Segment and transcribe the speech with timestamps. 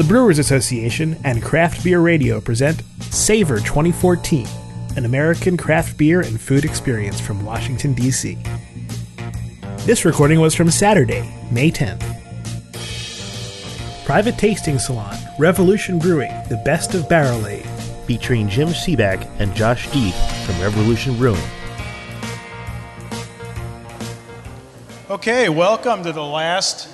[0.00, 4.46] The Brewers Association and Craft Beer Radio present Savor 2014,
[4.96, 8.38] an American craft beer and food experience from Washington, D.C.
[9.80, 12.00] This recording was from Saturday, May 10th.
[14.06, 17.68] Private Tasting Salon, Revolution Brewing, the best of barrel aged.
[18.06, 21.38] featuring Jim Cibak and Josh Deth from Revolution Brewing.
[25.10, 26.88] Okay, welcome to the last,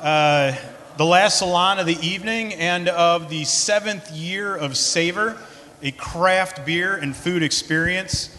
[0.00, 0.52] uh,
[0.96, 5.36] the last salon of the evening and of the seventh year of Savor,
[5.82, 8.36] a craft beer and food experience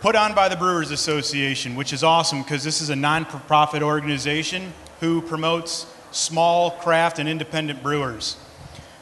[0.00, 4.72] put on by the Brewers Association, which is awesome because this is a non-profit organization
[5.00, 8.38] who promotes small craft and independent brewers.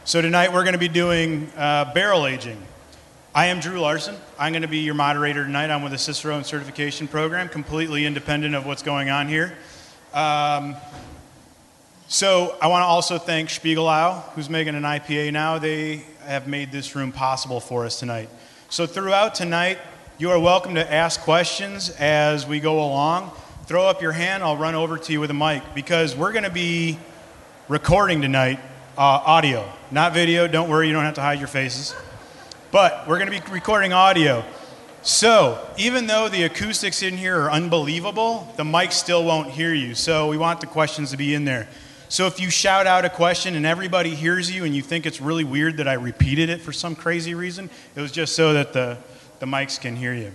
[0.04, 2.60] So tonight we're going to be doing uh, barrel aging.
[3.36, 4.16] I am Drew Larson.
[4.36, 5.70] I'm going to be your moderator tonight.
[5.70, 9.56] I'm with the Cicerone Certification Program, completely independent of what's going on here.
[10.12, 10.74] Um,
[12.12, 15.58] so I want to also thank Spiegelau, who's making an IPA now.
[15.58, 18.28] They have made this room possible for us tonight.
[18.68, 19.78] So throughout tonight,
[20.18, 23.30] you are welcome to ask questions as we go along.
[23.64, 26.44] Throw up your hand, I'll run over to you with a mic because we're going
[26.44, 26.98] to be
[27.66, 28.60] recording tonight
[28.98, 30.46] uh, audio, not video.
[30.46, 31.94] Don't worry, you don't have to hide your faces.
[32.72, 34.44] But we're going to be recording audio.
[35.00, 39.94] So, even though the acoustics in here are unbelievable, the mic still won't hear you.
[39.94, 41.68] So, we want the questions to be in there.
[42.12, 45.18] So, if you shout out a question and everybody hears you and you think it's
[45.18, 48.74] really weird that I repeated it for some crazy reason, it was just so that
[48.74, 48.98] the,
[49.38, 50.30] the mics can hear you.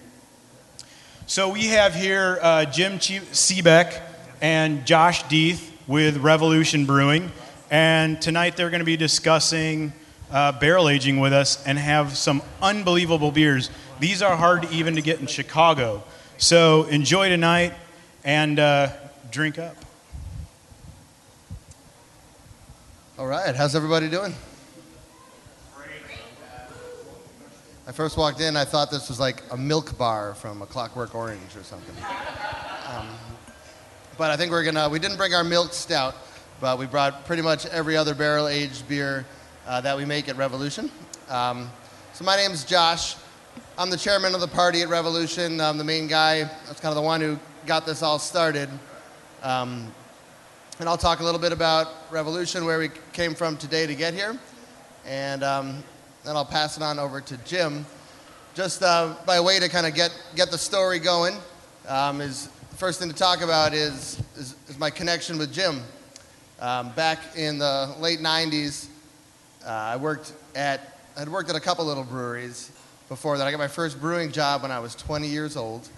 [1.28, 4.02] So, we have here uh, Jim Cibak
[4.42, 7.32] and Josh Deth with Revolution Brewing.
[7.70, 9.94] And tonight they're going to be discussing
[10.32, 13.70] uh, barrel aging with us and have some unbelievable beers.
[14.00, 16.04] These are hard to even to get in Chicago.
[16.40, 17.76] So enjoy tonight
[18.24, 18.94] and uh,
[19.30, 19.78] drink up.
[23.20, 24.32] All right, how's everybody doing?
[27.88, 31.16] I first walked in, I thought this was like a milk bar from a Clockwork
[31.16, 31.96] Orange or something.
[32.88, 33.08] Um,
[34.20, 36.16] but I think we're gonna, we didn't bring our milk stout,
[36.62, 39.26] but we brought pretty much every other barrel aged beer
[39.66, 40.92] uh, that we make at Revolution.
[41.28, 41.72] Um,
[42.14, 43.16] so my name's Josh.
[43.80, 45.60] I'm the chairman of the party at Revolution.
[45.60, 46.44] I'm the main guy.
[46.68, 48.70] That's kind of the one who got this all started.
[49.42, 49.92] Um,
[50.80, 54.14] and I'll talk a little bit about Revolution, where we came from today to get
[54.14, 54.38] here.
[55.08, 55.84] And um,
[56.24, 57.84] then I'll pass it on over to Jim.
[58.54, 61.36] Just uh, by way to kind of get, get the story going,
[61.88, 65.82] um, is the first thing to talk about is, is, is my connection with Jim.
[66.60, 68.88] Um, back in the late 90s,
[69.66, 72.72] uh, I worked at, I'd worked at a couple little breweries
[73.10, 73.48] before that.
[73.48, 75.90] I got my first brewing job when I was 20 years old.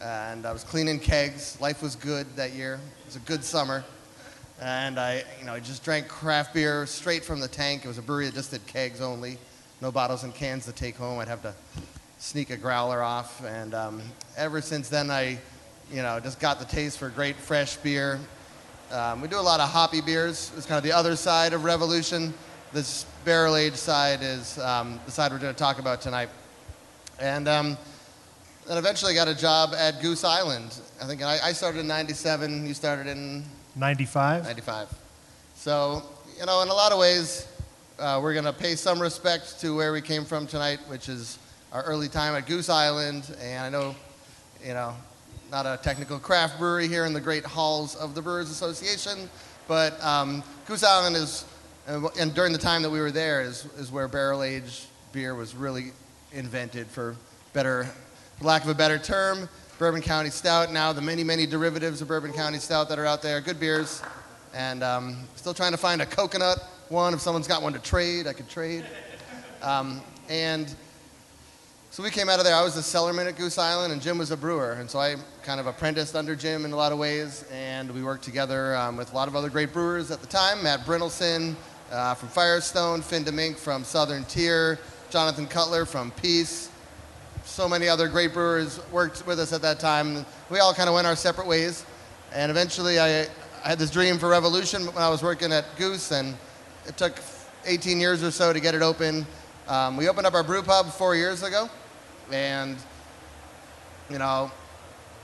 [0.00, 1.60] And I was cleaning kegs.
[1.60, 2.74] Life was good that year.
[2.74, 3.84] It was a good summer
[4.60, 7.84] and I, you know, I just drank craft beer straight from the tank.
[7.84, 9.38] It was a brewery that just did kegs only,
[9.80, 11.18] no bottles and cans to take home.
[11.18, 11.54] I'd have to
[12.18, 14.02] sneak a growler off, and um,
[14.36, 15.38] ever since then, I,
[15.92, 18.18] you know, just got the taste for great fresh beer.
[18.90, 20.52] Um, we do a lot of hoppy beers.
[20.56, 22.32] It's kind of the other side of Revolution.
[22.72, 26.28] This barrel aged side is um, the side we're going to talk about tonight.
[27.20, 27.78] And um,
[28.66, 30.80] then eventually got a job at Goose Island.
[31.00, 32.66] I think I, I started in '97.
[32.66, 33.44] You started in
[33.76, 34.44] 95?
[34.44, 34.88] 95.
[35.56, 36.02] So,
[36.38, 37.48] you know, in a lot of ways,
[37.98, 41.38] uh, we're going to pay some respect to where we came from tonight, which is
[41.72, 43.34] our early time at Goose Island.
[43.40, 43.94] And I know,
[44.64, 44.94] you know,
[45.50, 49.28] not a technical craft brewery here in the great halls of the Brewers Association,
[49.68, 51.44] but um, Goose Island is,
[51.86, 55.34] and and during the time that we were there, is, is where barrel aged beer
[55.34, 55.92] was really
[56.32, 57.16] invented for
[57.52, 57.84] better,
[58.38, 59.48] for lack of a better term.
[59.76, 63.22] Bourbon County Stout, now the many, many derivatives of Bourbon County Stout that are out
[63.22, 63.40] there.
[63.40, 64.02] Good beers.
[64.54, 67.12] And um, still trying to find a coconut one.
[67.12, 68.84] If someone's got one to trade, I could trade.
[69.62, 70.72] Um, and
[71.90, 72.54] so we came out of there.
[72.54, 74.74] I was a cellarman at Goose Island, and Jim was a brewer.
[74.74, 77.44] And so I kind of apprenticed under Jim in a lot of ways.
[77.52, 80.62] And we worked together um, with a lot of other great brewers at the time
[80.62, 81.56] Matt Brynildson
[81.90, 84.78] uh, from Firestone, Phin DeMink from Southern Tier,
[85.10, 86.70] Jonathan Cutler from Piece
[87.44, 90.24] so many other great brewers worked with us at that time.
[90.50, 91.84] We all kind of went our separate ways.
[92.32, 96.10] And eventually I, I had this dream for Revolution when I was working at Goose,
[96.10, 96.36] and
[96.86, 97.14] it took
[97.64, 99.26] 18 years or so to get it open.
[99.68, 101.68] Um, we opened up our brew pub four years ago,
[102.32, 102.76] and,
[104.10, 104.50] you know,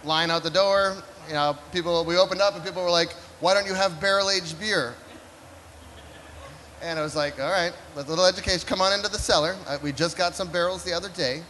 [0.05, 0.97] line out the door,
[1.27, 4.31] you know, people, we opened up and people were like, why don't you have barrel
[4.31, 4.95] aged beer?
[6.83, 9.57] And I was like, all right, with a little education, come on into the cellar.
[9.67, 11.43] Uh, we just got some barrels the other day.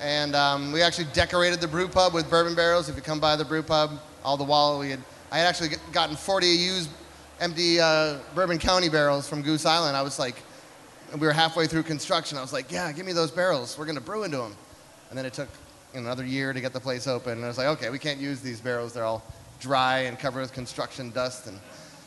[0.00, 2.88] And um, we actually decorated the brew pub with bourbon barrels.
[2.88, 5.00] If you come by the brew pub, all the wall we had,
[5.30, 6.90] I had actually gotten 40 used
[7.40, 9.96] empty uh, Bourbon County barrels from Goose Island.
[9.96, 10.36] I was like,
[11.12, 12.38] we were halfway through construction.
[12.38, 13.78] I was like, yeah, give me those barrels.
[13.78, 14.56] We're going to brew into them.
[15.10, 15.48] And then it took
[15.94, 17.32] another year to get the place open.
[17.32, 18.92] And I was like, okay, we can't use these barrels.
[18.92, 19.22] They're all
[19.60, 21.46] dry and covered with construction dust.
[21.46, 21.58] And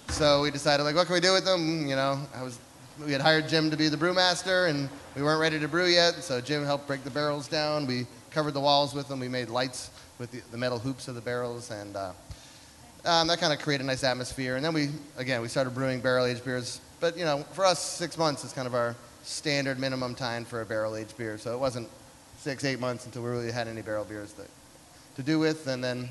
[0.09, 1.87] so we decided, like, what can we do with them?
[1.87, 2.59] You know, I was,
[3.05, 6.15] we had hired Jim to be the brewmaster, and we weren't ready to brew yet.
[6.15, 7.85] So Jim helped break the barrels down.
[7.85, 9.19] We covered the walls with them.
[9.19, 12.11] We made lights with the, the metal hoops of the barrels, and uh,
[13.05, 14.55] um, that kind of created a nice atmosphere.
[14.55, 16.81] And then we, again, we started brewing barrel aged beers.
[16.99, 20.61] But you know, for us, six months is kind of our standard minimum time for
[20.61, 21.38] a barrel aged beer.
[21.38, 21.89] So it wasn't
[22.38, 24.44] six, eight months until we really had any barrel beers to,
[25.17, 25.67] to do with.
[25.67, 26.09] And then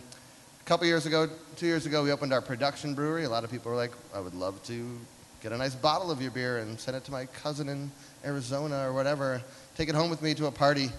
[0.60, 3.24] a couple years ago, two years ago, we opened our production brewery.
[3.24, 4.98] A lot of people were like, I would love to
[5.46, 7.88] get a nice bottle of your beer and send it to my cousin in
[8.24, 9.40] Arizona or whatever,
[9.76, 10.90] take it home with me to a party.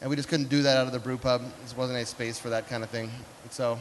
[0.00, 1.42] And we just couldn't do that out of the brew pub.
[1.42, 3.10] There wasn't any space for that kind of thing.
[3.50, 3.78] So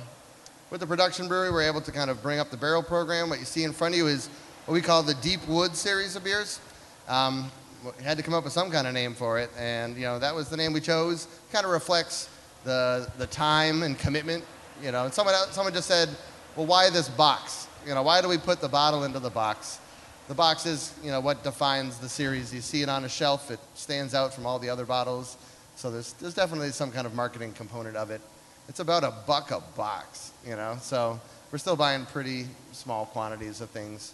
[0.72, 3.30] with the production brewery, we're able to kind of bring up the barrel program.
[3.30, 4.28] What you see in front of you is
[4.66, 6.60] what we call the Deep Wood series of beers.
[7.08, 7.50] Um,
[7.98, 10.20] we had to come up with some kind of name for it, and you know
[10.20, 11.30] that was the name we chose.
[11.54, 12.28] Kind of reflects
[12.66, 14.44] the the time and commitment.
[14.84, 16.10] You know, and someone someone just said,
[16.58, 17.70] "Well, why this box?
[17.88, 19.80] You know, why do we put the bottle into the box?"
[20.30, 22.54] The box is, you know, what defines the series.
[22.54, 25.38] You see it on a shelf; it stands out from all the other bottles.
[25.76, 28.22] So there's, there's definitely some kind of marketing component of it.
[28.68, 31.20] It's about a buck a box, you know, so
[31.52, 34.14] we're still buying pretty small quantities of things.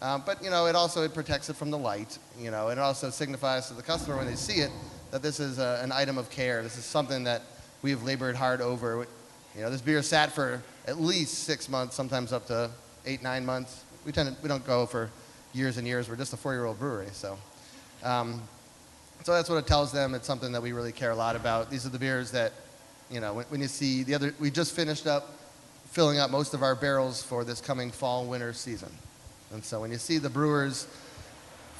[0.00, 2.80] Um, but, you know, it also it protects it from the light, you know, and
[2.80, 4.72] it also signifies to the customer when they see it
[5.12, 6.64] that this is a, an item of care.
[6.64, 7.42] This is something that
[7.82, 9.06] we've labored hard over.
[9.54, 12.68] You know, this beer sat for at least six months, sometimes up to
[13.06, 13.84] eight, nine months.
[14.04, 15.08] We, tend to, we don't go for
[15.52, 16.08] years and years.
[16.08, 17.38] We're just a four-year-old brewery, so.
[18.02, 18.42] Um,
[19.24, 20.14] so that's what it tells them.
[20.14, 21.70] It's something that we really care a lot about.
[21.70, 22.52] These are the beers that,
[23.10, 25.38] you know, when, when you see the other, we just finished up
[25.86, 28.90] filling up most of our barrels for this coming fall winter season.
[29.52, 30.86] And so when you see the brewers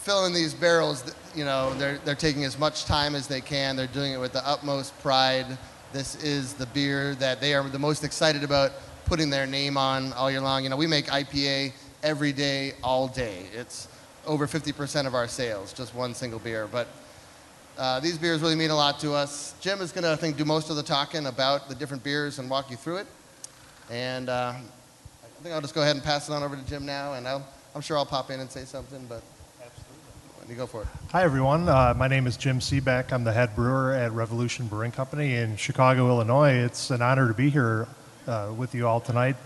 [0.03, 3.75] filling these barrels, you know, they're, they're taking as much time as they can.
[3.75, 5.47] They're doing it with the utmost pride.
[5.93, 8.73] This is the beer that they are the most excited about
[9.07, 10.65] putting their name on all year long.
[10.65, 13.45] You know, we make IPA every day, all day.
[13.55, 13.89] It's
[14.27, 16.69] over 50% of our sales, just one single beer.
[16.71, 16.89] But
[17.79, 19.55] uh, these beers really mean a lot to us.
[19.61, 22.39] Jim is going to, I think, do most of the talking about the different beers
[22.39, 23.07] and walk you through it.
[23.91, 26.87] And uh, I think I'll just go ahead and pass it on over to Jim
[26.87, 29.23] now, and I'll, I'm sure I'll pop in and say something, but
[30.53, 30.89] you go for it.
[31.13, 31.67] Hi, everyone.
[31.67, 33.11] Uh, my name is Jim Cibak.
[33.11, 36.53] I'm the head brewer at Revolution Brewing Company in Chicago, Illinois.
[36.53, 37.89] It's an honor to be here
[38.27, 39.37] uh, with you all tonight.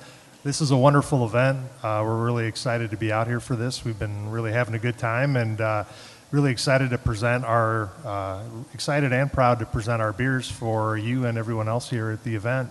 [0.46, 1.58] This is a wonderful event.
[1.82, 3.84] Uh, we're really excited to be out here for this.
[3.84, 5.82] We've been really having a good time, and uh,
[6.30, 11.26] really excited to present our, uh, excited and proud to present our beers for you
[11.26, 12.70] and everyone else here at the event.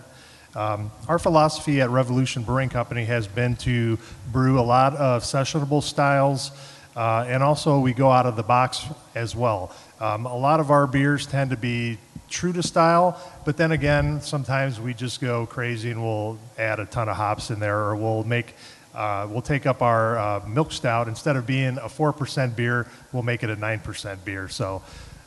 [0.54, 3.98] Um, our philosophy at Revolution Brewing Company has been to
[4.32, 6.52] brew a lot of sessionable styles,
[6.96, 9.70] uh, and also we go out of the box as well.
[10.00, 11.98] Um, a lot of our beers tend to be
[12.28, 16.86] true to style, but then again, sometimes we just go crazy and we'll add a
[16.86, 18.54] ton of hops in there, or we'll make
[18.94, 21.06] uh, we'll take up our uh, milk stout.
[21.06, 24.48] Instead of being a 4% beer, we'll make it a 9% beer.
[24.48, 24.82] So,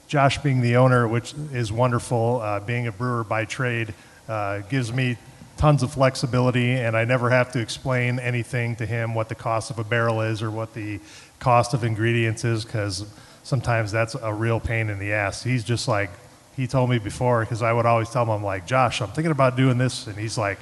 [0.07, 3.93] Josh, being the owner, which is wonderful, uh, being a brewer by trade,
[4.27, 5.17] uh, gives me
[5.57, 9.69] tons of flexibility, and I never have to explain anything to him what the cost
[9.69, 10.99] of a barrel is or what the
[11.39, 13.05] cost of ingredients is, because
[13.49, 15.43] sometimes that's a real pain in the ass.
[15.43, 16.11] He's just like,
[16.55, 19.31] he told me before, because I would always tell him, I'm like, Josh, I'm thinking
[19.31, 20.07] about doing this.
[20.07, 20.59] And he's like,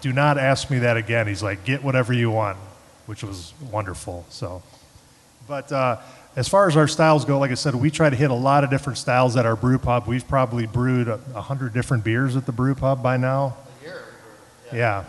[0.00, 1.26] do not ask me that again.
[1.26, 2.56] He's like, get whatever you want,
[3.06, 4.24] which was wonderful.
[4.30, 4.62] So,
[5.46, 5.98] but uh,
[6.36, 8.64] as far as our styles go, like I said, we try to hit a lot
[8.64, 10.06] of different styles at our brew pub.
[10.06, 13.56] We've probably brewed a, a hundred different beers at the brew pub by now.
[13.82, 14.04] A Year,
[14.72, 14.76] yeah.
[14.76, 15.04] yeah.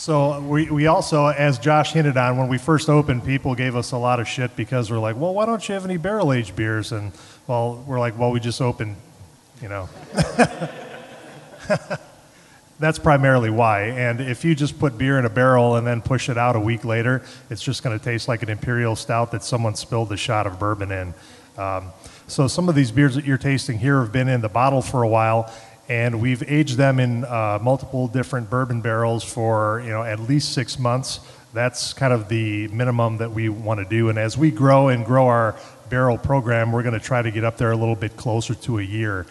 [0.00, 3.92] So we, we also, as Josh hinted on, when we first opened, people gave us
[3.92, 6.56] a lot of shit because we're like, well, why don't you have any barrel aged
[6.56, 6.92] beers?
[6.92, 7.12] And
[7.46, 8.96] well, we're like, well, we just opened,
[9.60, 9.90] you know.
[12.78, 13.88] that's primarily why.
[13.88, 16.60] And if you just put beer in a barrel and then push it out a
[16.60, 20.16] week later, it's just going to taste like an imperial stout that someone spilled a
[20.16, 21.14] shot of bourbon in.
[21.58, 21.92] Um,
[22.26, 25.02] so some of these beers that you're tasting here have been in the bottle for
[25.02, 25.52] a while,
[25.90, 30.52] and we've aged them in uh, multiple different bourbon barrels for you know at least
[30.54, 31.18] six months.
[31.52, 34.08] That's kind of the minimum that we want to do.
[34.08, 35.56] And as we grow and grow our
[35.88, 38.78] barrel program, we're going to try to get up there a little bit closer to
[38.78, 39.26] a year.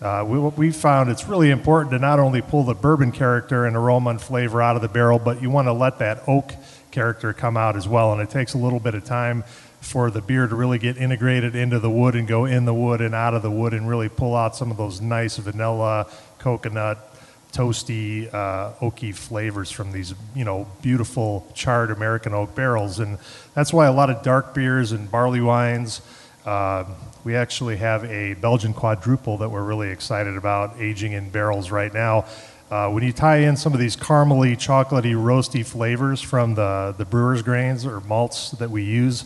[0.00, 3.76] Uh, we, we found it's really important to not only pull the bourbon character and
[3.76, 6.52] aroma and flavor out of the barrel, but you want to let that oak
[6.92, 8.12] character come out as well.
[8.12, 9.42] And it takes a little bit of time
[9.84, 13.00] for the beer to really get integrated into the wood and go in the wood
[13.00, 16.06] and out of the wood and really pull out some of those nice vanilla,
[16.38, 17.14] coconut,
[17.52, 22.98] toasty, uh, oaky flavors from these, you know, beautiful charred American oak barrels.
[22.98, 23.18] And
[23.54, 26.00] that's why a lot of dark beers and barley wines.
[26.44, 26.84] Uh,
[27.22, 31.92] we actually have a Belgian quadruple that we're really excited about aging in barrels right
[31.92, 32.26] now.
[32.70, 37.04] Uh, when you tie in some of these caramely, chocolatey, roasty flavors from the, the
[37.04, 39.24] brewer's grains or malts that we use,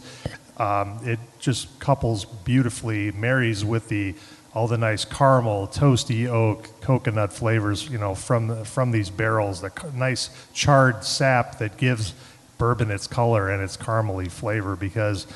[0.59, 4.15] um, it just couples beautifully, marries with the
[4.55, 9.61] all the nice caramel, toasty oak, coconut flavors, you know, from from these barrels.
[9.61, 12.15] The nice charred sap that gives
[12.57, 14.75] bourbon its color and its caramely flavor.
[14.75, 15.27] Because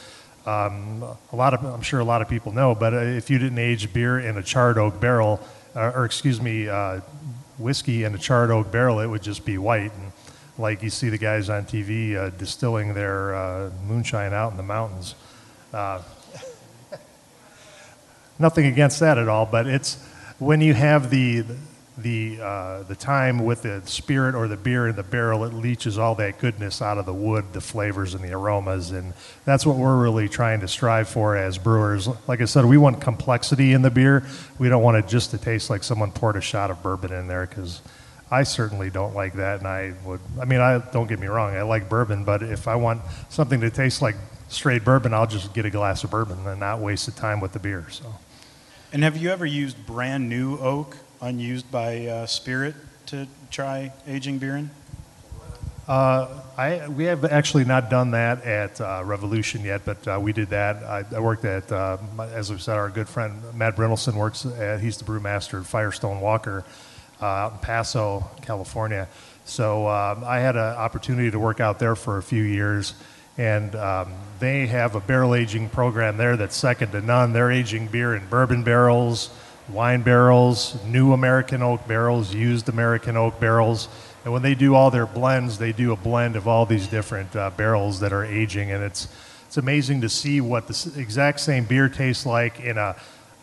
[0.44, 3.38] um, a lot of, I'm sure a lot of people know, but uh, if you
[3.38, 5.40] didn't age beer in a charred oak barrel,
[5.76, 7.00] uh, or excuse me, uh,
[7.58, 9.92] whiskey in a charred oak barrel, it would just be white.
[9.94, 10.12] And
[10.58, 14.62] like you see the guys on TV uh, distilling their uh, moonshine out in the
[14.62, 15.14] mountains.
[15.72, 16.02] Uh,
[18.38, 20.02] nothing against that at all, but it's
[20.38, 21.44] when you have the
[21.98, 25.98] the uh, the time with the spirit or the beer in the barrel, it leaches
[25.98, 29.12] all that goodness out of the wood, the flavors and the aromas, and
[29.44, 32.08] that's what we're really trying to strive for as brewers.
[32.26, 34.24] Like I said, we want complexity in the beer.
[34.58, 37.28] We don't want it just to taste like someone poured a shot of bourbon in
[37.28, 37.80] there because.
[38.32, 40.20] I certainly don't like that, and I would.
[40.40, 41.54] I mean, I don't get me wrong.
[41.54, 44.16] I like bourbon, but if I want something to taste like
[44.48, 47.52] straight bourbon, I'll just get a glass of bourbon and not waste the time with
[47.52, 47.84] the beer.
[47.90, 48.06] So.
[48.90, 52.74] And have you ever used brand new oak, unused by uh, Spirit,
[53.06, 54.70] to try aging beer in?
[55.86, 60.32] Uh, I, we have actually not done that at uh, Revolution yet, but uh, we
[60.32, 60.76] did that.
[60.84, 61.98] I, I worked at, uh,
[62.32, 66.22] as we said, our good friend Matt Brynildson works at, he's the brewmaster at Firestone
[66.22, 66.64] Walker
[67.22, 69.08] out in Paso, California.
[69.44, 72.94] So um, I had an opportunity to work out there for a few years
[73.38, 77.32] and um, they have a barrel aging program there that's second to none.
[77.32, 79.30] They're aging beer in bourbon barrels,
[79.68, 83.88] wine barrels, new American oak barrels, used American oak barrels.
[84.24, 87.34] And when they do all their blends, they do a blend of all these different
[87.34, 88.70] uh, barrels that are aging.
[88.70, 89.08] And it's,
[89.46, 92.96] it's amazing to see what the exact same beer tastes like in a,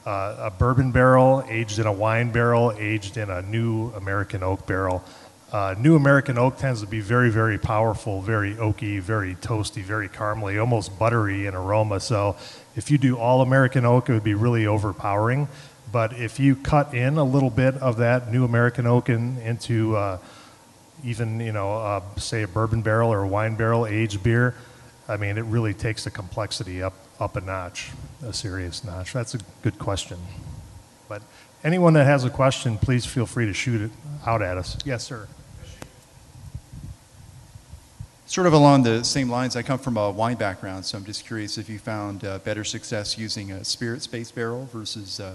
[0.10, 4.66] uh, a bourbon barrel, aged in a wine barrel, aged in a new American oak
[4.66, 5.04] barrel.
[5.52, 10.10] Uh, new American oak tends to be very, very powerful, very oaky, very toasty, very
[10.10, 12.00] caramely, almost buttery in aroma.
[12.00, 12.36] So
[12.76, 15.48] if you do all American oak, it would be really overpowering.
[15.92, 19.96] But if you cut in a little bit of that new American oak in, into
[19.96, 20.18] uh,
[21.04, 24.56] even, you know, uh, say a bourbon barrel or a wine barrel aged beer,
[25.08, 27.92] I mean, it really takes the complexity up, up a notch,
[28.24, 29.14] a serious notch.
[29.14, 30.18] That's a good question.
[31.08, 31.22] But
[31.64, 33.92] anyone that has a question, please feel free to shoot it
[34.26, 34.78] out at us.
[34.86, 35.28] Yes, sir.
[38.26, 41.26] Sort of along the same lines, I come from a wine background, so I'm just
[41.26, 45.34] curious if you found uh, better success using a spirit-based barrel versus uh,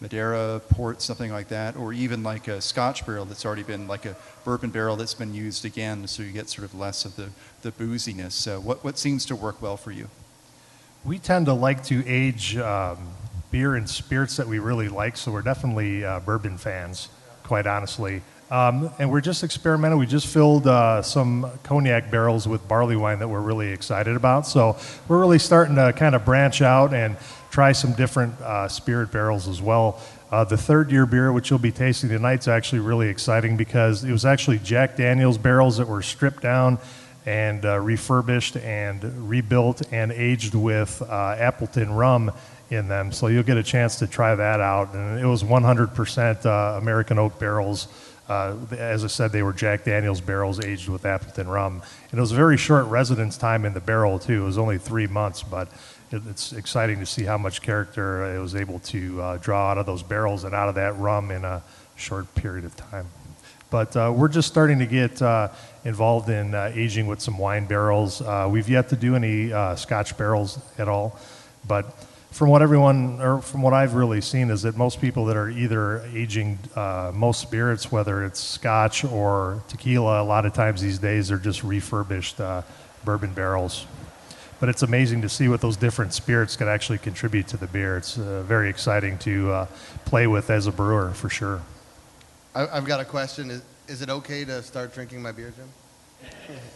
[0.00, 4.04] Madeira, port, something like that, or even like a Scotch barrel that's already been like
[4.04, 4.14] a
[4.44, 7.30] bourbon barrel that's been used again, so you get sort of less of the,
[7.62, 8.32] the booziness.
[8.32, 10.10] So what, what seems to work well for you?
[11.04, 12.96] We tend to like to age um,
[13.50, 17.10] beer and spirits that we really like, so we're definitely uh, bourbon fans,
[17.42, 18.22] quite honestly.
[18.50, 19.98] Um, and we're just experimenting.
[19.98, 24.46] We just filled uh, some cognac barrels with barley wine that we're really excited about.
[24.46, 27.18] So we're really starting to kind of branch out and
[27.50, 30.00] try some different uh, spirit barrels as well.
[30.32, 34.04] Uh, the third year beer, which you'll be tasting tonight, is actually really exciting because
[34.04, 36.78] it was actually Jack Daniels barrels that were stripped down
[37.26, 42.32] and uh, refurbished and rebuilt and aged with uh, Appleton rum
[42.70, 43.12] in them.
[43.12, 44.94] So you'll get a chance to try that out.
[44.94, 47.88] And it was 100% uh, American oak barrels.
[48.28, 51.82] Uh, as I said, they were Jack Daniels barrels aged with Appleton rum.
[52.10, 54.42] And it was a very short residence time in the barrel, too.
[54.42, 55.68] It was only three months, but
[56.10, 59.78] it, it's exciting to see how much character it was able to uh, draw out
[59.78, 61.62] of those barrels and out of that rum in a
[61.96, 63.06] short period of time.
[63.74, 65.48] But uh, we're just starting to get uh,
[65.84, 68.22] involved in uh, aging with some wine barrels.
[68.22, 71.18] Uh, we've yet to do any Scotch barrels at all,
[71.66, 71.84] but
[72.30, 75.50] from what everyone, or from what I've really seen, is that most people that are
[75.50, 81.00] either aging uh, most spirits, whether it's Scotch or tequila, a lot of times these
[81.00, 82.62] days they're just refurbished uh,
[83.04, 83.86] bourbon barrels.
[84.60, 87.96] But it's amazing to see what those different spirits can actually contribute to the beer.
[87.96, 89.66] It's uh, very exciting to uh,
[90.04, 91.60] play with as a brewer, for sure.
[92.54, 93.50] I, I've got a question.
[93.50, 95.68] Is, is it okay to start drinking my beer, Jim?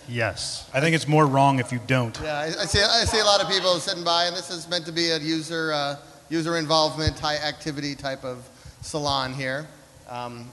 [0.09, 0.69] Yes.
[0.75, 2.19] I think it's more wrong if you don't.
[2.23, 2.83] Yeah, I, I see.
[2.83, 5.19] I see a lot of people sitting by, and this is meant to be a
[5.19, 5.97] user uh,
[6.29, 8.49] user involvement, high activity type of
[8.83, 9.67] salon here.
[10.09, 10.51] Um,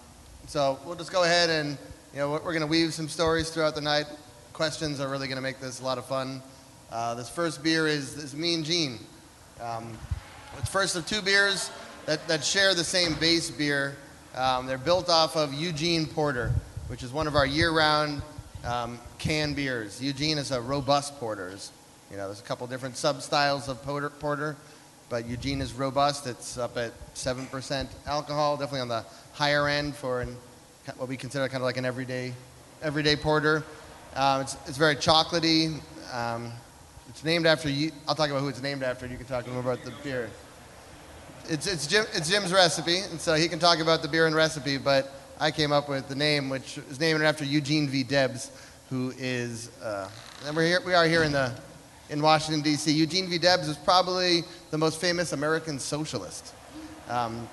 [0.48, 1.78] so we'll just go ahead and
[2.14, 4.06] you know we're, we're going to weave some stories throughout the night.
[4.54, 6.42] Questions are really going to make this a lot of fun.
[6.92, 9.00] Uh, this first beer is, is Mean Gene.
[9.62, 9.98] Um,
[10.58, 11.72] it's first of two beers
[12.06, 13.98] that, that share the same base beer
[14.36, 16.52] Um, they're built off of Eugene Porter,
[16.88, 18.22] which is one of our year-round
[18.66, 20.02] um, canned beers.
[20.02, 21.48] Eugene is a robust porter.
[21.48, 21.72] It's-
[22.12, 24.56] You know, there's a couple different sub-styles of porter, porter,
[25.10, 26.28] but Eugene is robust.
[26.28, 30.36] It's up at 7% alcohol, definitely on the higher end for an,
[30.98, 32.34] what we consider kind of like an everyday,
[32.84, 33.64] everyday porter.
[34.16, 35.80] Um, it's, it's very chocolatey.
[36.14, 36.52] Um,
[37.10, 37.92] it's named after you.
[38.08, 40.30] I'll talk about who it's named after, and you can talk more about the beer.
[41.48, 44.36] It's, it's, Jim, it's Jim's recipe, and so he can talk about the beer and
[44.36, 48.04] recipe, but I came up with the name, which is named after Eugene V.
[48.04, 48.50] Debs,
[48.90, 50.10] who is, uh,
[50.48, 51.54] and we're here, we are here in, the,
[52.10, 52.92] in Washington, D.C.
[52.92, 53.38] Eugene V.
[53.38, 56.54] Debs is probably the most famous American socialist.
[57.10, 57.48] Um,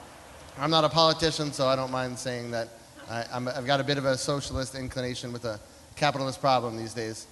[0.58, 2.68] I'm not a politician, so I don't mind saying that
[3.10, 5.60] I, I've got a bit of a socialist inclination with a
[5.96, 7.26] capitalist problem these days.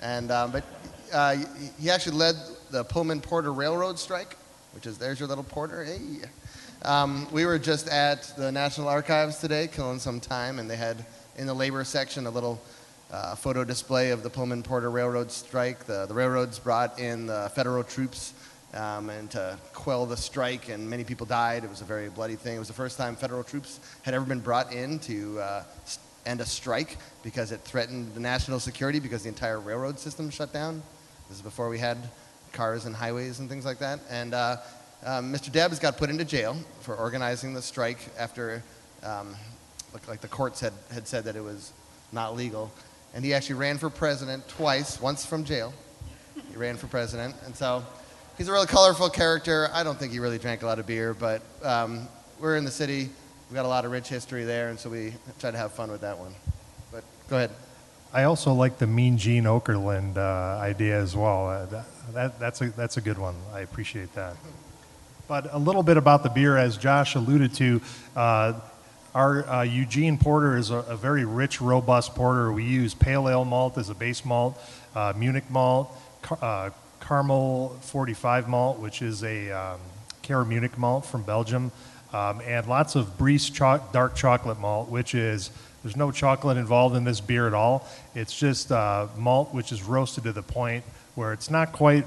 [0.00, 0.64] And, um, but
[1.10, 1.36] uh,
[1.80, 2.36] he actually led
[2.70, 4.36] the Pullman Porter Railroad strike,
[4.72, 5.84] which is there's your little porter.
[5.84, 6.00] Hey.
[6.84, 11.04] Um, we were just at the National Archives today, killing some time, and they had
[11.36, 12.60] in the labor section a little
[13.12, 15.84] uh, photo display of the Pullman Porter Railroad strike.
[15.84, 18.34] The, the railroads brought in the federal troops
[18.74, 21.62] um, and to quell the strike, and many people died.
[21.62, 22.56] It was a very bloody thing.
[22.56, 25.64] It was the first time federal troops had ever been brought in to uh,
[26.26, 30.52] end a strike because it threatened the national security because the entire railroad system shut
[30.52, 30.82] down.
[31.28, 31.98] This is before we had
[32.52, 34.00] cars and highways and things like that.
[34.10, 34.56] And uh,
[35.04, 35.50] um, Mr.
[35.50, 38.62] Debs got put into jail for organizing the strike after,
[39.02, 39.34] um,
[40.08, 41.72] like the courts had, had said that it was
[42.12, 42.70] not legal.
[43.14, 45.74] And he actually ran for president twice, once from jail.
[46.50, 47.34] He ran for president.
[47.44, 47.82] And so
[48.38, 49.68] he's a really colorful character.
[49.72, 52.08] I don't think he really drank a lot of beer, but um,
[52.40, 53.10] we're in the city.
[53.48, 55.90] We've got a lot of rich history there, and so we try to have fun
[55.90, 56.34] with that one.
[56.90, 57.50] But go ahead.
[58.14, 61.48] I also like the Mean Gene Okerlund uh, idea as well.
[61.48, 63.34] Uh, that, that, that's, a, that's a good one.
[63.52, 64.36] I appreciate that.
[65.28, 67.80] But a little bit about the beer, as Josh alluded to,
[68.16, 68.54] uh,
[69.14, 72.52] our uh, Eugene Porter is a, a very rich, robust porter.
[72.52, 74.58] We use pale ale malt as a base malt,
[74.94, 79.80] uh, Munich malt, car, uh, caramel 45 malt, which is a um,
[80.22, 81.72] Cara Munich malt from Belgium,
[82.12, 85.50] um, and lots of Briess cho- dark chocolate malt, which is
[85.82, 87.86] there's no chocolate involved in this beer at all.
[88.14, 92.06] It's just uh, malt which is roasted to the point where it's not quite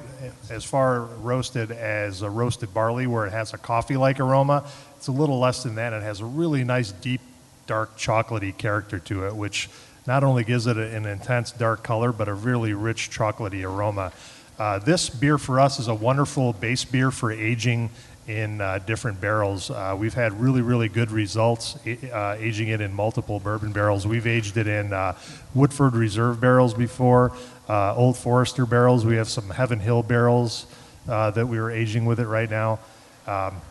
[0.50, 4.64] as far roasted as a roasted barley, where it has a coffee-like aroma.
[4.98, 5.94] It's a little less than that.
[5.94, 7.22] It has a really nice, deep,
[7.68, 9.70] dark, chocolatey character to it, which
[10.08, 14.12] not only gives it an intense dark color, but a really rich, chocolatey aroma.
[14.58, 17.90] Uh, this beer for us is a wonderful base beer for aging
[18.28, 19.70] in uh, different barrels.
[19.70, 24.08] Uh, we've had really, really good results uh, aging it in multiple bourbon barrels.
[24.08, 25.16] We've aged it in uh,
[25.54, 27.34] Woodford Reserve barrels before,
[27.70, 29.06] uh, Old Forester barrels.
[29.06, 30.66] We have some Heaven Hill barrels
[31.08, 32.80] uh, that we are aging with it right now.
[33.28, 33.62] Um,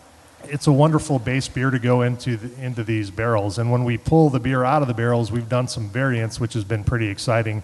[0.44, 3.58] it's a wonderful base beer to go into the, into these barrels.
[3.58, 6.52] And when we pull the beer out of the barrels, we've done some variants, which
[6.52, 7.62] has been pretty exciting.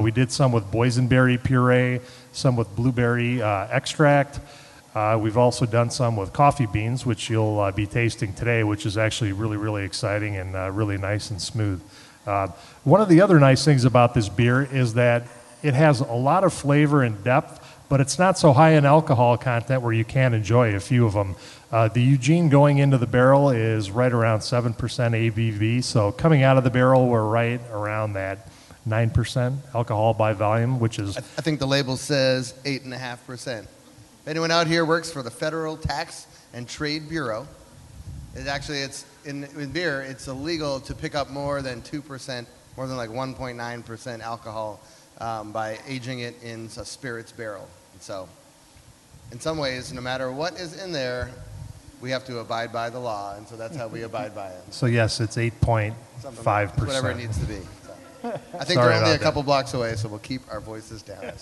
[0.00, 2.00] We did some with boysenberry puree,
[2.30, 4.38] some with blueberry extract.
[4.94, 8.84] Uh, we've also done some with coffee beans, which you'll uh, be tasting today, which
[8.84, 11.80] is actually really, really exciting and uh, really nice and smooth.
[12.26, 12.48] Uh,
[12.84, 15.26] one of the other nice things about this beer is that
[15.62, 19.36] it has a lot of flavor and depth, but it's not so high in alcohol
[19.36, 21.36] content where you can't enjoy a few of them.
[21.70, 26.56] Uh, the Eugene going into the barrel is right around 7% ABV, so coming out
[26.56, 28.48] of the barrel, we're right around that
[28.88, 33.66] 9% alcohol by volume, which is I, I think the label says 8.5%.
[34.22, 37.48] If anyone out here works for the Federal Tax and Trade Bureau,
[38.34, 42.86] it actually, it's in, in beer, it's illegal to pick up more than 2%, more
[42.86, 44.80] than like 1.9% alcohol
[45.20, 47.66] um, by aging it in a spirits barrel.
[47.94, 48.28] And so,
[49.32, 51.30] in some ways, no matter what is in there,
[52.02, 54.62] we have to abide by the law, and so that's how we abide by it.
[54.70, 56.78] so yes, it's 8.5%.
[56.78, 57.60] Whatever it needs to be.
[57.86, 57.94] So.
[58.28, 59.20] I think Sorry they're only a that.
[59.22, 61.32] couple blocks away, so we'll keep our voices down.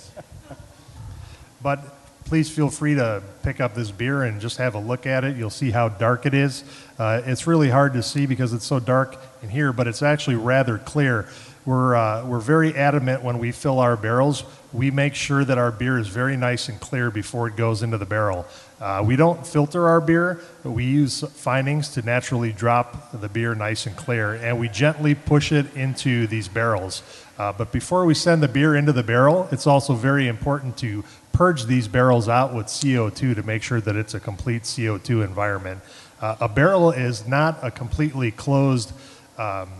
[1.60, 1.97] But
[2.28, 5.34] please feel free to pick up this beer and just have a look at it.
[5.34, 6.62] You'll see how dark it is.
[6.98, 10.36] Uh, it's really hard to see because it's so dark in here, but it's actually
[10.36, 11.26] rather clear.
[11.64, 14.44] We're, uh, we're very adamant when we fill our barrels.
[14.74, 17.96] We make sure that our beer is very nice and clear before it goes into
[17.96, 18.46] the barrel.
[18.78, 23.54] Uh, we don't filter our beer, but we use finings to naturally drop the beer
[23.54, 27.02] nice and clear, and we gently push it into these barrels.
[27.38, 31.04] Uh, but before we send the beer into the barrel, it's also very important to
[31.32, 35.80] purge these barrels out with CO2 to make sure that it's a complete CO2 environment.
[36.20, 38.92] Uh, a barrel is not a completely closed
[39.38, 39.70] um,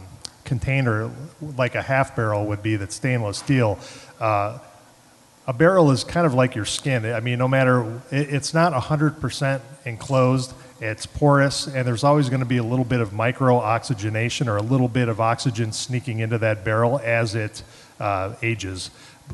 [0.45, 1.11] container
[1.57, 3.79] like a half barrel would be that's stainless steel.
[4.21, 4.59] Uh,
[5.49, 7.05] a barrel is kind of like your skin.
[7.07, 10.53] I mean, no matter, it, it's not 100% enclosed.
[10.81, 14.57] It's porous, and there's always going to be a little bit of micro oxygenation or
[14.57, 17.65] a little bit of oxygen sneaking into that barrel as it
[17.99, 18.91] uh, ages.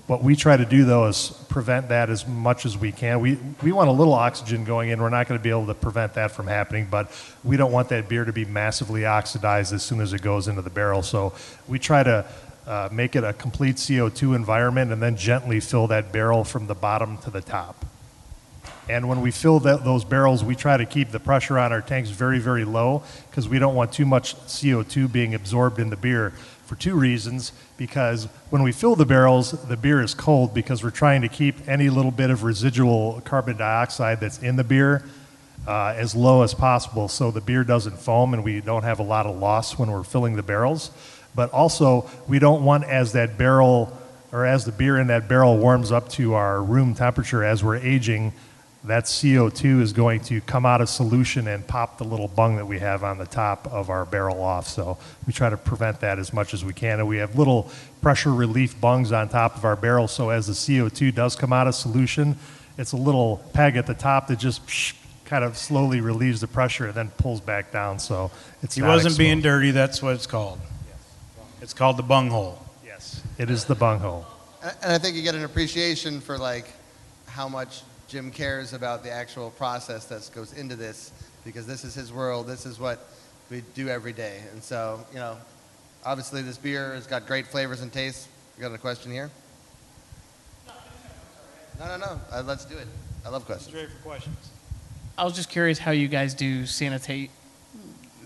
[0.07, 3.21] What we try to do, though, is prevent that as much as we can.
[3.21, 5.01] We, we want a little oxygen going in.
[5.01, 7.11] We're not going to be able to prevent that from happening, but
[7.45, 10.63] we don't want that beer to be massively oxidized as soon as it goes into
[10.63, 11.03] the barrel.
[11.03, 11.35] So
[11.69, 12.27] we try to
[12.67, 16.75] uh, make it a complete CO2 environment and then gently fill that barrel from the
[16.75, 17.85] bottom to the top.
[18.89, 21.81] And when we fill that, those barrels, we try to keep the pressure on our
[21.81, 25.97] tanks very, very low because we don't want too much CO2 being absorbed in the
[25.97, 26.31] beer
[26.67, 27.53] for two reasons.
[27.77, 31.69] Because when we fill the barrels, the beer is cold because we're trying to keep
[31.69, 35.05] any little bit of residual carbon dioxide that's in the beer
[35.67, 39.03] uh, as low as possible so the beer doesn't foam and we don't have a
[39.03, 40.91] lot of loss when we're filling the barrels.
[41.35, 43.99] But also, we don't want as that barrel
[44.31, 47.77] or as the beer in that barrel warms up to our room temperature as we're
[47.77, 48.33] aging,
[48.85, 52.67] that CO2 is going to come out of solution and pop the little bung that
[52.67, 54.69] we have on the top of our barrel off.
[54.69, 56.99] So we try to prevent that as much as we can.
[56.99, 57.71] And we have little
[58.03, 60.07] pressure relief bungs on top of our barrel.
[60.07, 62.37] So as the CO2 does come out of solution,
[62.77, 64.95] it's a little peg at the top that just psh,
[65.25, 67.99] kind of slowly relieves the pressure and then pulls back down.
[67.99, 68.31] So
[68.63, 69.71] it's He not wasn't being dirty.
[69.71, 70.61] That's what it's called.
[70.87, 71.15] Yes.
[71.63, 72.63] It's called the bung hole.
[72.85, 74.27] Yes, it is the bung hole.
[74.63, 76.67] And and I think you get an appreciation for like
[77.27, 77.83] how much
[78.15, 81.11] Jim cares about the actual process that goes into this
[81.45, 82.47] because this is his world.
[82.47, 83.09] This is what
[83.51, 84.41] we do every day.
[84.53, 85.37] And so, you know,
[86.07, 88.29] obviously this beer has got great flavors and tastes.
[88.57, 89.33] You got a question here?
[91.81, 92.21] No, no, no.
[92.33, 92.87] Uh, let's do it.
[93.27, 93.75] I love questions.
[93.75, 94.37] Ready for questions?
[95.19, 97.31] I was just curious how you guys do sanitate,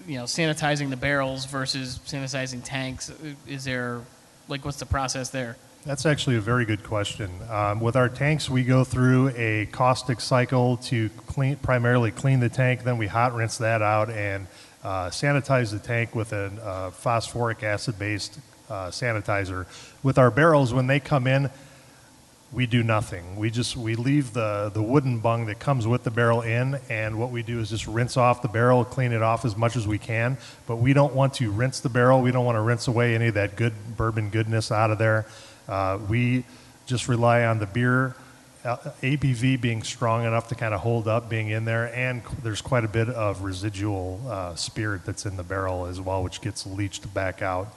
[0.06, 3.10] you know, sanitizing the barrels versus sanitizing tanks.
[3.46, 4.02] Is there,
[4.48, 5.56] like, what's the process there?
[5.88, 7.30] That's actually a very good question.
[7.48, 12.50] Um, with our tanks, we go through a caustic cycle to clean, primarily clean the
[12.50, 12.84] tank.
[12.84, 14.48] Then we hot rinse that out and
[14.84, 19.64] uh, sanitize the tank with a uh, phosphoric acid-based uh, sanitizer.
[20.02, 21.48] With our barrels, when they come in,
[22.52, 23.36] we do nothing.
[23.36, 27.18] We just we leave the the wooden bung that comes with the barrel in, and
[27.18, 29.86] what we do is just rinse off the barrel, clean it off as much as
[29.86, 30.36] we can.
[30.66, 32.20] But we don't want to rinse the barrel.
[32.20, 35.24] We don't want to rinse away any of that good bourbon goodness out of there.
[35.68, 36.44] Uh, we
[36.86, 38.16] just rely on the beer
[38.64, 42.60] uh, ABV being strong enough to kind of hold up being in there, and there's
[42.60, 46.66] quite a bit of residual uh, spirit that's in the barrel as well, which gets
[46.66, 47.74] leached back out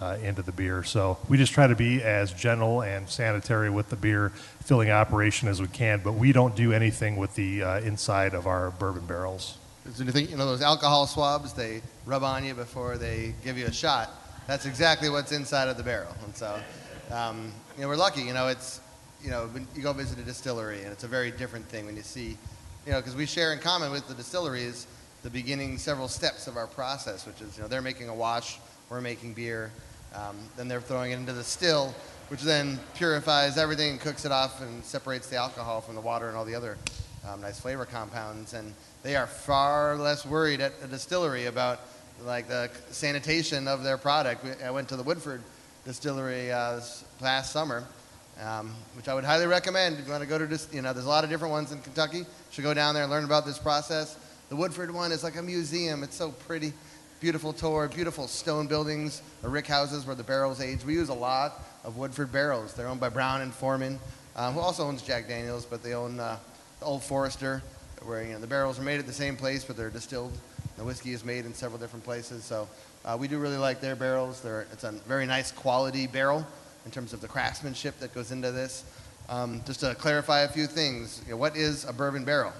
[0.00, 0.84] uh, into the beer.
[0.84, 4.30] So we just try to be as gentle and sanitary with the beer
[4.64, 8.46] filling operation as we can, but we don't do anything with the uh, inside of
[8.46, 9.58] our bourbon barrels.
[9.96, 13.66] You think, you know, those alcohol swabs they rub on you before they give you
[13.66, 14.10] a shot?
[14.46, 16.14] That's exactly what's inside of the barrel.
[16.24, 16.60] And so,
[17.10, 18.22] um, you know, we're lucky.
[18.22, 18.80] You know, it's,
[19.22, 21.96] you know, when you go visit a distillery, and it's a very different thing when
[21.96, 22.36] you see,
[22.86, 24.86] you know, because we share in common with the distilleries
[25.22, 28.58] the beginning several steps of our process, which is, you know, they're making a wash,
[28.88, 29.72] we're making beer,
[30.14, 31.94] um, then they're throwing it into the still,
[32.28, 36.28] which then purifies everything and cooks it off and separates the alcohol from the water
[36.28, 36.78] and all the other
[37.28, 38.54] um, nice flavor compounds.
[38.54, 41.80] And they are far less worried at a distillery about
[42.24, 44.44] like the sanitation of their product.
[44.62, 45.42] I went to the Woodford
[45.88, 47.82] distillery uh, this last summer,
[48.42, 50.68] um, which I would highly recommend if you want to go to this.
[50.70, 52.18] You know, there's a lot of different ones in Kentucky.
[52.18, 54.18] You should go down there and learn about this process.
[54.50, 56.02] The Woodford one is like a museum.
[56.02, 56.74] It's so pretty,
[57.20, 60.84] beautiful tour, beautiful stone buildings, or rick houses where the barrels age.
[60.84, 62.74] We use a lot of Woodford barrels.
[62.74, 63.98] They're owned by Brown and Forman,
[64.36, 66.36] um, who also owns Jack Daniels, but they own uh,
[66.80, 67.62] the Old Forester,
[68.02, 70.36] where you know the barrels are made at the same place, but they're distilled.
[70.76, 72.44] The whiskey is made in several different places.
[72.44, 72.68] So
[73.04, 74.40] uh, we do really like their barrels.
[74.40, 76.46] They're, it's a very nice quality barrel
[76.84, 78.84] in terms of the craftsmanship that goes into this.
[79.28, 82.52] Um, just to clarify a few things, you know, what is a bourbon barrel?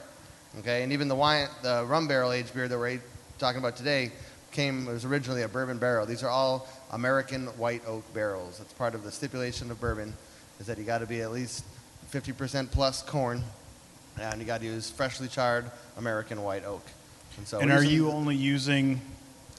[0.58, 3.00] Okay, and even the wine, the rum barrel aged beer that we're
[3.38, 4.10] talking about today
[4.50, 6.06] came was originally a bourbon barrel.
[6.06, 8.58] These are all American white oak barrels.
[8.58, 10.14] That's part of the stipulation of bourbon,
[10.58, 11.64] is that you got to be at least
[12.10, 13.42] 50% plus corn,
[14.20, 16.84] and you got to use freshly charred American white oak.
[17.36, 19.00] And so, And are you only using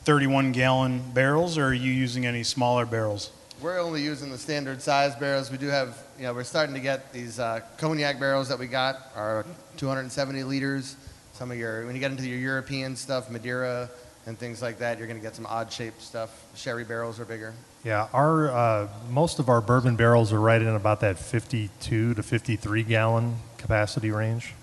[0.10, 3.30] 31 gallon barrels or are you using any smaller barrels?
[3.62, 5.52] We're only using the standard size barrels.
[5.52, 8.65] We do have, you know, we're starting to get these uh, cognac barrels that we
[8.65, 9.45] got are
[9.78, 10.95] 270 liters.
[11.34, 13.88] Some of your, when you get into your European stuff, Madeira
[14.26, 16.43] and things like that, you're going to get some odd shaped stuff.
[16.56, 17.54] Sherry barrels are bigger.
[17.84, 22.24] Yeah, our uh, most of our bourbon barrels are right in about that 52 to
[22.24, 24.56] 53 gallon capacity range.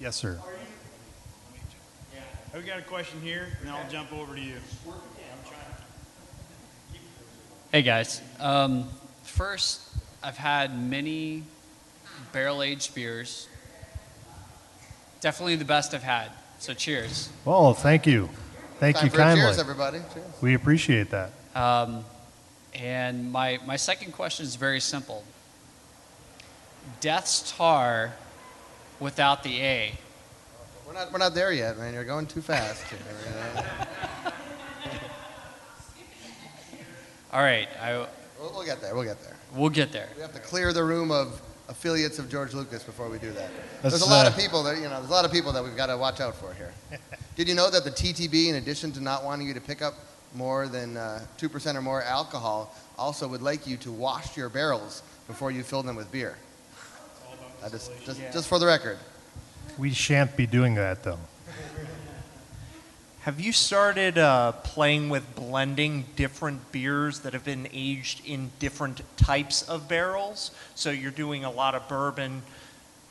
[0.00, 0.40] Yes, sir.
[2.54, 4.54] We got a question here, and I'll jump over to you.
[7.72, 8.22] Hey guys.
[8.38, 8.88] Um,
[9.24, 9.80] first,
[10.22, 11.42] I've had many
[12.32, 13.48] barrel aged beers.
[15.20, 16.30] definitely the best I've had.
[16.60, 17.28] So cheers.
[17.44, 18.28] Oh, thank you.
[18.78, 19.44] Thank Time you for kindly.
[19.44, 19.98] cheers, everybody.
[20.12, 20.24] Cheers.
[20.40, 21.32] We appreciate that.
[21.56, 22.04] Um,
[22.72, 25.24] and my, my second question is very simple
[27.00, 28.14] Deth's Tar
[29.00, 29.98] without the A.
[30.86, 31.94] We're not, we're not there yet, man.
[31.94, 32.84] You're going too fast.
[37.32, 38.06] All right, I,
[38.38, 38.94] we'll, we'll get there.
[38.94, 39.36] We'll get there.
[39.54, 40.08] we'll get there.
[40.14, 43.50] We have to clear the room of affiliates of George Lucas before we do that.
[43.82, 44.98] Let's, there's a lot uh, of people that you know.
[44.98, 46.72] There's a lot of people that we've got to watch out for here.
[47.36, 49.94] Did you know that the TTB, in addition to not wanting you to pick up
[50.34, 54.48] more than uh, two percent or more alcohol, also would like you to wash your
[54.48, 56.36] barrels before you fill them with beer?
[57.62, 58.98] Uh, just, just, just for the record.
[59.76, 61.18] We shan't be doing that, though.
[63.22, 69.00] Have you started uh, playing with blending different beers that have been aged in different
[69.16, 70.50] types of barrels?
[70.74, 72.42] So you're doing a lot of bourbon,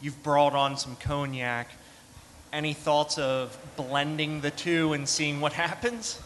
[0.01, 1.69] you've brought on some cognac.
[2.53, 6.21] Any thoughts of blending the two and seeing what happens?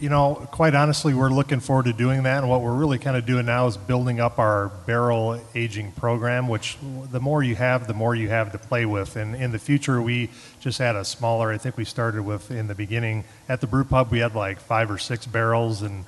[0.00, 2.38] You know, quite honestly, we're looking forward to doing that.
[2.38, 6.48] And what we're really kind of doing now is building up our barrel aging program,
[6.48, 6.78] which
[7.10, 9.16] the more you have, the more you have to play with.
[9.16, 12.66] And in the future, we just had a smaller, I think we started with in
[12.66, 15.82] the beginning at the brew pub, we had like five or six barrels.
[15.82, 16.06] And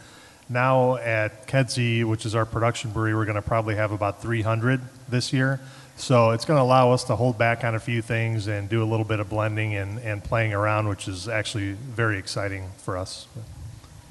[0.49, 4.81] now at Kedzie, which is our production brewery, we're going to probably have about 300
[5.11, 5.61] this year.
[5.99, 8.83] So it's going to allow us to hold back on a few things and do
[8.83, 12.97] a little bit of blending and, and playing around, which is actually very exciting for
[12.97, 13.27] us.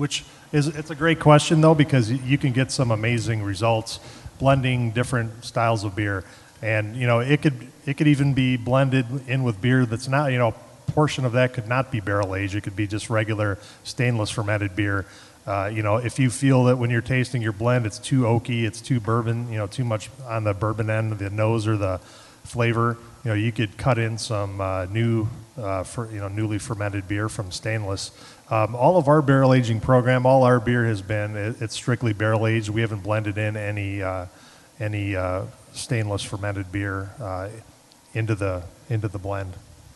[0.01, 3.99] Which is it's a great question though because you can get some amazing results
[4.39, 6.23] blending different styles of beer,
[6.59, 10.31] and you know it could it could even be blended in with beer that's not
[10.31, 12.55] you know a portion of that could not be barrel aged.
[12.55, 15.05] It could be just regular stainless fermented beer.
[15.45, 18.63] Uh, you know, if you feel that when you're tasting your blend, it's too oaky,
[18.63, 21.77] it's too bourbon, you know, too much on the bourbon end, of the nose or
[21.77, 21.99] the
[22.43, 26.57] flavor, you know, you could cut in some uh, new, uh, for, you know, newly
[26.57, 28.11] fermented beer from stainless.
[28.51, 32.11] Um, all of our barrel aging program, all our beer has been it, it's strictly
[32.11, 32.67] barrel aged.
[32.67, 34.25] We haven't blended in any uh,
[34.77, 37.47] any uh, stainless fermented beer uh,
[38.13, 39.53] into the into the blend.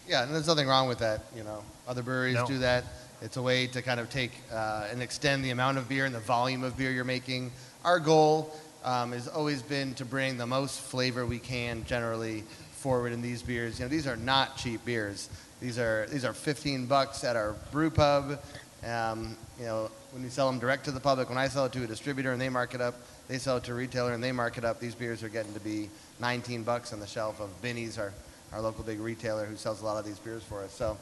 [0.08, 1.26] Yeah, and there's nothing wrong with that.
[1.36, 2.48] You know, other breweries No.
[2.48, 2.86] do that.
[3.22, 6.16] It's a way to kind of take uh, and extend the amount of beer and
[6.16, 7.52] the volume of beer you're making.
[7.84, 13.12] Our goal um, has always been to bring the most flavor we can generally forward
[13.12, 13.80] in these beers.
[13.80, 15.28] You know, these are not cheap beers.
[15.62, 18.40] These are these are 15 bucks at our brew pub.
[18.86, 21.72] Um, you know, when we sell them direct to the public, when I sell it
[21.74, 22.96] to a distributor and they mark it up,
[23.28, 24.80] they sell it to a retailer and they mark it up.
[24.80, 25.90] These beers are getting to be
[26.20, 28.14] 19 bucks on the shelf of Binny's, our,
[28.54, 30.72] our local big retailer who sells a lot of these beers for us.
[30.72, 30.98] So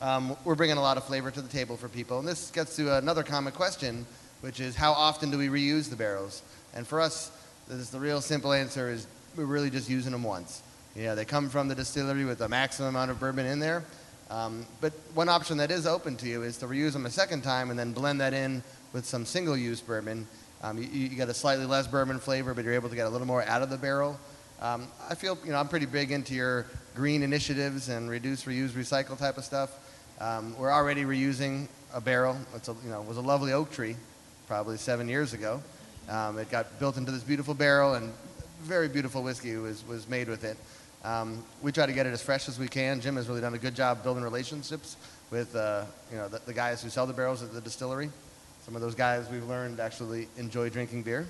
[0.00, 2.18] um, we're bringing a lot of flavor to the table for people.
[2.18, 4.06] And this gets to another common question,
[4.42, 6.42] which is how often do we reuse the barrels?
[6.74, 7.32] And for us,
[7.68, 10.62] the real simple answer is we're really just using them once.
[10.96, 13.84] Yeah, they come from the distillery with the maximum amount of bourbon in there.
[14.30, 17.42] Um, but one option that is open to you is to reuse them a second
[17.42, 20.26] time and then blend that in with some single-use bourbon.
[20.62, 23.10] Um, you, you get a slightly less bourbon flavor, but you're able to get a
[23.10, 24.18] little more out of the barrel.
[24.60, 28.70] Um, I feel, you know, I'm pretty big into your green initiatives and reduce, reuse,
[28.70, 29.72] recycle type of stuff.
[30.20, 32.38] Um, we're already reusing a barrel.
[32.54, 33.96] It's a, you know, it was a lovely oak tree,
[34.46, 35.60] probably seven years ago.
[36.08, 38.12] Um, it got built into this beautiful barrel, and
[38.62, 40.56] very beautiful whiskey was, was made with it.
[41.04, 43.00] Um, we try to get it as fresh as we can.
[43.00, 44.96] Jim has really done a good job building relationships
[45.30, 48.10] with uh, you know the, the guys who sell the barrels at the distillery.
[48.64, 51.26] Some of those guys we've learned actually enjoy drinking beer.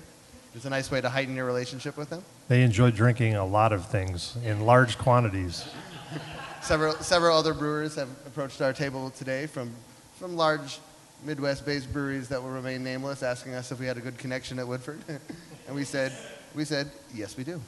[0.55, 2.23] It's a nice way to heighten your relationship with them.
[2.47, 5.67] They enjoy drinking a lot of things in large quantities.
[6.61, 9.69] Several, several other brewers have approached our table today from,
[10.17, 10.79] from large
[11.23, 14.67] Midwest-based breweries that will remain nameless, asking us if we had a good connection at
[14.67, 14.99] Woodford,
[15.67, 16.11] and we said,
[16.55, 17.61] we said, yes, we do.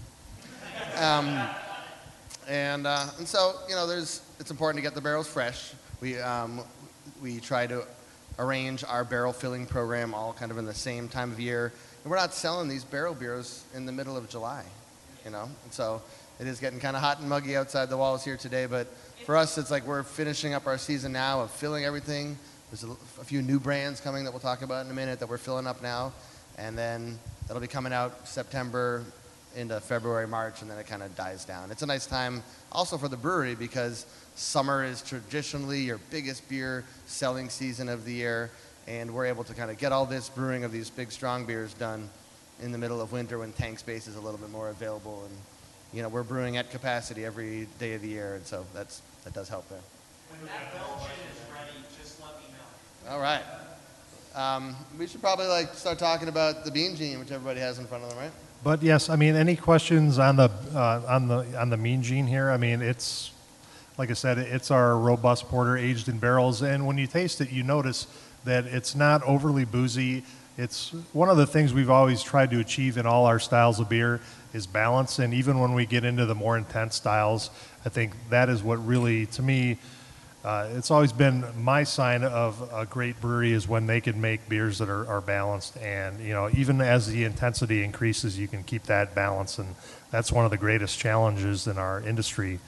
[0.96, 1.48] Um,
[2.48, 5.74] and, uh, and so, you know, there's, it's important to get the barrels fresh.
[6.02, 6.62] We, um,
[7.22, 7.84] we try to
[8.40, 11.74] arrange our barrel filling program all kind of in the same time of year.
[12.04, 14.64] And we're not selling these barrel beers in the middle of July,
[15.26, 15.50] you know?
[15.64, 16.02] And so
[16.40, 18.88] it is getting kind of hot and muggy outside the walls here today, but
[19.26, 22.38] for us, it's like we're finishing up our season now of filling everything.
[22.72, 25.28] There's a, a few new brands coming that we'll talk about in a minute that
[25.28, 26.14] we're filling up now.
[26.58, 29.04] And then that'll be coming out September
[29.58, 31.72] into February, March, and then it kind of dies down.
[31.72, 36.86] It's a nice time also for the brewery because summer is traditionally your biggest beer
[37.08, 38.52] selling season of the year,
[38.88, 41.74] and we're able to kind of get all this brewing of these big, strong beers
[41.74, 42.10] done
[42.62, 45.24] in the middle of winter when tank space is a little bit more available.
[45.26, 45.38] And,
[45.92, 49.34] you know, we're brewing at capacity every day of the year, and so that's, that
[49.34, 49.80] does help there.
[53.10, 53.44] All right.
[54.38, 57.88] Um, we should probably like start talking about the Bean Gene, which everybody has in
[57.88, 58.32] front of them, right?
[58.64, 62.28] But yes, I mean, any questions on the uh, on the on the mean gene
[62.28, 62.52] here?
[62.52, 63.32] I mean, it's
[63.98, 66.62] like I said, it's our robust porter aged in barrels.
[66.62, 68.06] And when you taste it, you notice
[68.46, 70.24] that it's not overly boozy.
[70.56, 73.90] It's one of the things we've always tried to achieve in all our styles of
[73.90, 74.22] beer
[74.54, 75.18] is balance.
[75.18, 77.50] And even when we get into the more intense styles,
[77.86, 79.80] I think that is what really, to me,
[80.48, 84.48] uh, it's always been my sign of a great brewery is when they can make
[84.48, 85.76] beers that are, are balanced.
[85.76, 89.60] And, you know, even as the intensity increases, you can keep that balance.
[89.60, 89.76] And
[90.10, 92.62] that's one of the greatest challenges in our industry,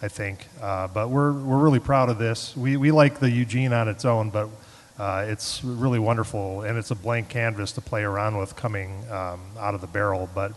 [0.00, 0.46] I think.
[0.62, 2.56] Uh, but we're, we're really proud of this.
[2.56, 4.48] We, we like the Eugene on its own, but
[4.96, 6.62] uh, it's really wonderful.
[6.62, 10.28] And it's a blank canvas to play around with coming um, out of the barrel.
[10.32, 10.52] But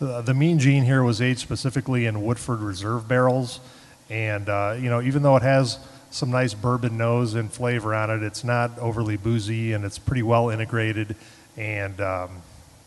[0.00, 3.60] uh, the Mean Gene here was aged specifically in Woodford Reserve barrels.
[4.08, 5.78] And, uh, you know, even though it has
[6.14, 8.22] some nice bourbon nose and flavor on it.
[8.22, 11.16] It's not overly boozy and it's pretty well integrated,
[11.56, 12.42] and um,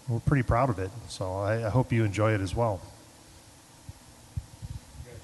[0.08, 0.90] we're pretty proud of it.
[1.10, 2.80] So I, I hope you enjoy it as well.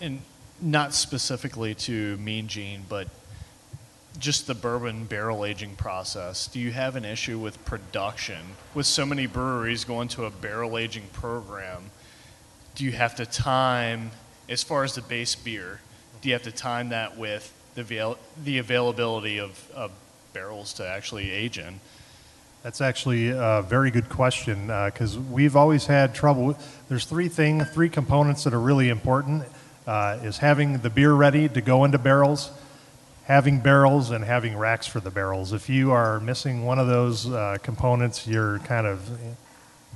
[0.01, 0.21] And
[0.61, 3.07] not specifically to Mean Gene, but
[4.19, 6.47] just the bourbon barrel aging process.
[6.47, 8.39] Do you have an issue with production?
[8.73, 11.89] With so many breweries going to a barrel aging program,
[12.75, 14.11] do you have to time,
[14.49, 15.79] as far as the base beer,
[16.21, 19.91] do you have to time that with the, avail- the availability of, of
[20.33, 21.79] barrels to actually age in?
[22.63, 26.57] That's actually a very good question because uh, we've always had trouble.
[26.87, 29.43] There's three things, three components that are really important:
[29.85, 32.51] uh, is having the beer ready to go into barrels,
[33.25, 35.51] having barrels, and having racks for the barrels.
[35.51, 39.09] If you are missing one of those uh, components, you're kind of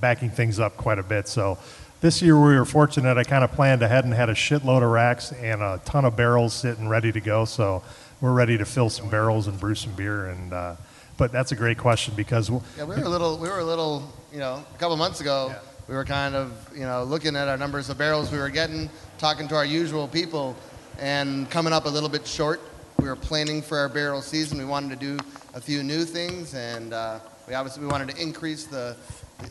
[0.02, 1.30] backing things up quite a bit.
[1.30, 1.58] So
[2.02, 3.18] this year we were fortunate.
[3.18, 6.16] I kind of planned ahead and had a shitload of racks and a ton of
[6.16, 7.46] barrels sitting ready to go.
[7.46, 7.82] So
[8.22, 10.28] we're ready to fill some barrels and brew some beer.
[10.28, 10.76] And uh,
[11.18, 14.12] but that's a great question because yeah, we were a little, we were a little,
[14.32, 15.48] you know, a couple months ago.
[15.50, 15.60] Yeah.
[15.88, 18.90] We were kind of, you know, looking at our numbers of barrels we were getting,
[19.18, 20.56] talking to our usual people,
[21.00, 22.62] and coming up a little bit short.
[23.00, 24.58] We were planning for our barrel season.
[24.58, 28.22] We wanted to do a few new things, and uh, we obviously we wanted to
[28.22, 28.98] increase the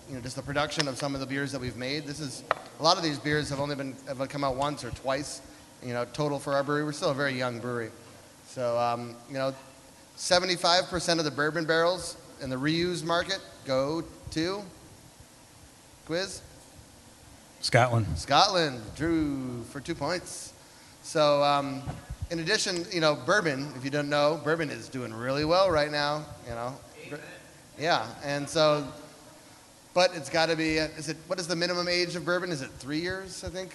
[0.08, 2.06] you know, just the production of some of the beers that we've made.
[2.06, 2.42] This is
[2.78, 5.40] a lot of these beers have only been have come out once or twice,
[5.84, 6.84] you know, total for our brewery.
[6.84, 7.90] We're still a very young brewery,
[8.46, 9.54] so um, you know,
[10.16, 14.62] 75% of the bourbon barrels in the reuse market go to
[16.06, 16.42] quiz.
[17.60, 18.06] Scotland.
[18.16, 20.52] Scotland drew for two points.
[21.02, 21.82] So, um,
[22.30, 23.72] in addition, you know, bourbon.
[23.76, 26.24] If you don't know, bourbon is doing really well right now.
[26.44, 26.74] You know,
[27.06, 27.20] Amen.
[27.78, 28.86] yeah, and so
[29.96, 30.76] but it's got to be.
[30.76, 32.50] Is it what is the minimum age of bourbon?
[32.50, 33.42] Is it three years?
[33.42, 33.74] I think.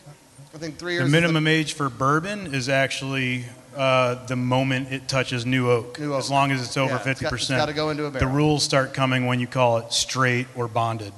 [0.54, 1.06] I think three years.
[1.06, 6.00] The minimum the, age for bourbon is actually uh, the moment it touches new oak.
[6.00, 6.20] New oak.
[6.20, 7.60] As long as it's over fifty yeah, percent.
[7.60, 8.30] Got to go into a barrel.
[8.30, 11.12] The rules start coming when you call it straight or bonded.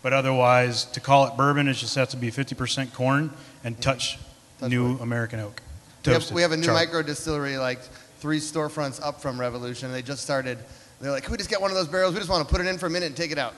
[0.00, 3.30] But otherwise, to call it bourbon, it just has to be fifty percent corn
[3.64, 3.82] and mm-hmm.
[3.82, 4.18] touch,
[4.60, 5.02] touch new wood.
[5.02, 5.60] American oak.
[6.06, 7.82] We have, we have, a new micro distillery, like
[8.18, 9.92] three storefronts up from Revolution.
[9.92, 10.56] They just started.
[11.02, 12.14] They're like, "Can we just get one of those barrels?
[12.14, 13.54] We just want to put it in for a minute and take it out."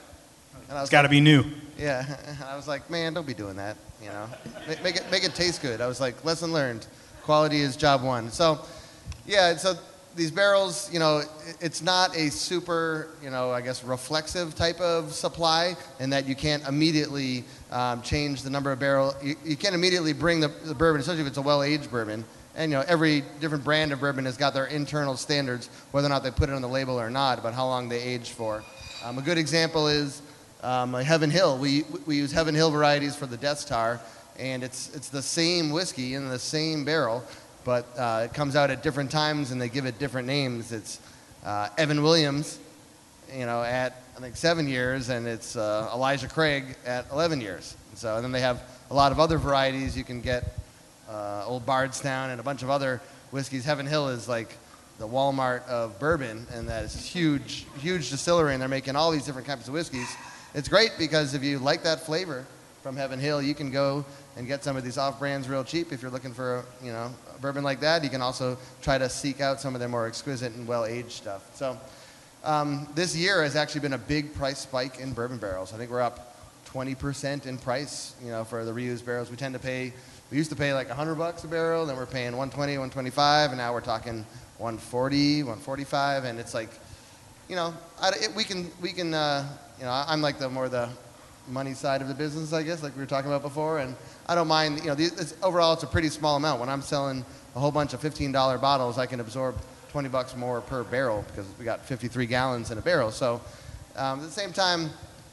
[0.70, 1.44] It's got to be new.
[1.78, 2.04] Yeah,
[2.46, 3.76] I was like, man, don't be doing that.
[4.02, 4.28] You know,
[4.82, 5.80] make it make it taste good.
[5.80, 6.86] I was like, lesson learned.
[7.22, 8.30] Quality is job one.
[8.30, 8.60] So,
[9.26, 9.74] yeah, so
[10.16, 11.22] these barrels, you know,
[11.60, 16.34] it's not a super, you know, I guess reflexive type of supply, in that you
[16.34, 19.14] can't immediately um, change the number of barrel.
[19.22, 22.24] You, you can't immediately bring the, the bourbon, especially if it's a well-aged bourbon.
[22.56, 26.10] And you know, every different brand of bourbon has got their internal standards, whether or
[26.10, 28.64] not they put it on the label or not, about how long they age for.
[29.04, 30.20] Um, a good example is
[30.62, 31.58] um, Heaven Hill.
[31.58, 34.00] We, we use Heaven Hill varieties for the Deth's Tar,
[34.38, 37.24] and it's, it's the same whiskey in the same barrel,
[37.64, 40.72] but uh, it comes out at different times and they give it different names.
[40.72, 41.00] It's
[41.44, 42.58] uh, Evan Williams,
[43.34, 47.76] you know, at I think seven years, and it's uh, Elijah Craig at 11 years.
[47.94, 50.58] So, and then they have a lot of other varieties you can get,
[51.08, 53.64] uh, Old Bardstown and a bunch of other whiskeys.
[53.64, 54.54] Heaven Hill is like
[54.98, 59.24] the Walmart of bourbon, and that is huge, huge distillery, and they're making all these
[59.24, 60.14] different types of whiskeys
[60.54, 62.44] it's great because if you like that flavor
[62.82, 64.04] from Heaven Hill, you can go
[64.36, 65.92] and get some of these off brands real cheap.
[65.92, 68.98] If you're looking for a, you know a bourbon like that, you can also try
[68.98, 71.54] to seek out some of their more exquisite and well aged stuff.
[71.54, 71.78] So
[72.42, 75.74] um, this year has actually been a big price spike in bourbon barrels.
[75.74, 76.36] I think we're up
[76.72, 79.30] 20% in price, you know, for the reused barrels.
[79.30, 79.92] We tend to pay,
[80.30, 83.58] we used to pay like 100 bucks a barrel, then we're paying 120, 125, and
[83.58, 84.24] now we're talking
[84.58, 86.70] 140, 145, and it's like,
[87.48, 89.46] you know, I, it, we can, we can, uh,
[89.80, 90.90] you know, I'm like the more the
[91.48, 93.78] money side of the business, I guess, like we were talking about before.
[93.78, 93.96] And
[94.28, 96.60] I don't mind, you know, these, overall it's a pretty small amount.
[96.60, 97.24] When I'm selling
[97.56, 99.56] a whole bunch of $15 bottles, I can absorb
[99.90, 103.10] 20 bucks more per barrel because we got 53 gallons in a barrel.
[103.10, 103.40] So
[103.96, 104.90] um, at the same time,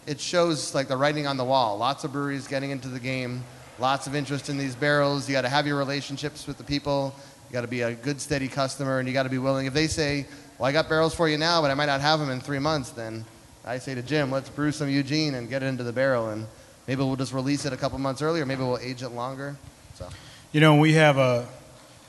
[0.08, 1.78] it shows like the writing on the wall.
[1.78, 3.44] Lots of breweries getting into the game,
[3.80, 5.28] lots of interest in these barrels.
[5.28, 7.14] You got to have your relationships with the people
[7.50, 9.66] You got to be a good, steady customer, and you got to be willing.
[9.66, 10.26] If they say,
[10.58, 12.60] "Well, I got barrels for you now, but I might not have them in three
[12.60, 13.26] months," then
[13.68, 16.48] I say to Jim, "Let's brew some Eugene and get it into the barrel, and
[16.88, 18.46] maybe we'll just release it a couple months earlier.
[18.46, 19.58] Maybe we'll age it longer."
[19.96, 20.08] So.
[20.54, 21.48] You know, we have a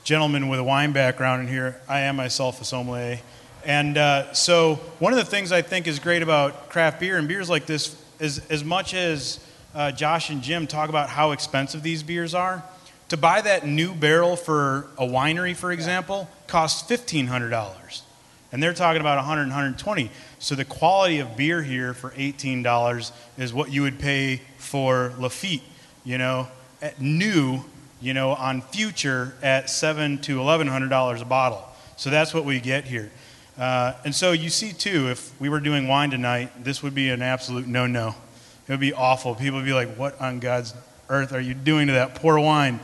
[0.05, 1.81] gentleman with a wine background in here.
[1.87, 3.19] I am myself a sommelier.
[3.65, 7.27] And uh, so, one of the things I think is great about craft beer and
[7.27, 9.39] beers like this is as much as
[9.75, 12.63] uh, Josh and Jim talk about how expensive these beers are,
[13.09, 18.01] to buy that new barrel for a winery, for example, costs $1,500.
[18.51, 20.09] And they're talking about 100 120
[20.41, 25.63] So the quality of beer here for $18 is what you would pay for Lafite,
[26.05, 26.47] you know,
[26.81, 27.65] at new,
[27.99, 31.67] you know, on future at seven to $1,100 a bottle.
[31.97, 33.11] So that's what we get here.
[33.57, 37.09] Uh, and so you see, too, if we were doing wine tonight, this would be
[37.09, 38.15] an absolute no no.
[38.65, 39.35] It would be awful.
[39.35, 40.73] People would be like, What on God's
[41.09, 42.79] earth are you doing to that poor wine?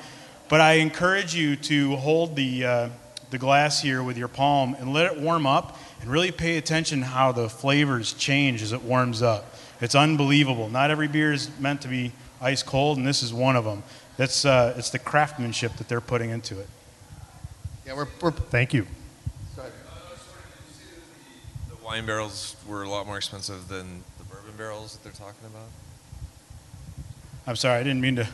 [0.50, 2.90] But I encourage you to hold the, uh,
[3.30, 7.02] the glass here with your palm and let it warm up and really pay attention
[7.02, 9.56] how the flavors change as it warms up.
[9.82, 10.70] It's unbelievable.
[10.70, 13.84] Not every beer is meant to be ice cold, and this is one of them.
[14.18, 16.68] That's, uh, it's the craftsmanship that they're putting into it.
[17.86, 18.88] Yeah, we're, we're Thank you.
[21.70, 25.46] The wine barrels were a lot more expensive than the bourbon barrels that they're talking
[25.46, 25.68] about.
[27.48, 28.28] I'm sorry, I didn't mean to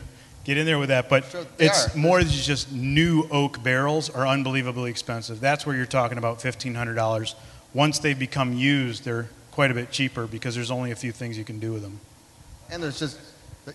[0.44, 1.98] get in there with that, but Sure, it's are.
[1.98, 5.40] more than just new oak barrels are unbelievably expensive.
[5.40, 7.34] That's where you're talking about $1,500.
[7.74, 11.38] Once they become used, they're quite a bit cheaper because there's only a few things
[11.38, 12.00] you can do with them.
[12.70, 13.18] And there's just,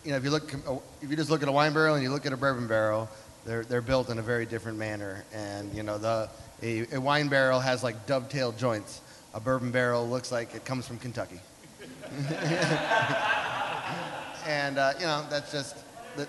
[0.03, 0.53] you know, if you look,
[1.01, 3.09] if you just look at a wine barrel and you look at a bourbon barrel,
[3.45, 5.23] they're, they're built in a very different manner.
[5.33, 6.29] And, you know, the,
[6.61, 9.01] a, a wine barrel has like dovetail joints.
[9.33, 11.39] A bourbon barrel looks like it comes from Kentucky.
[14.45, 15.75] and, uh, you know, that's just,
[16.17, 16.27] that,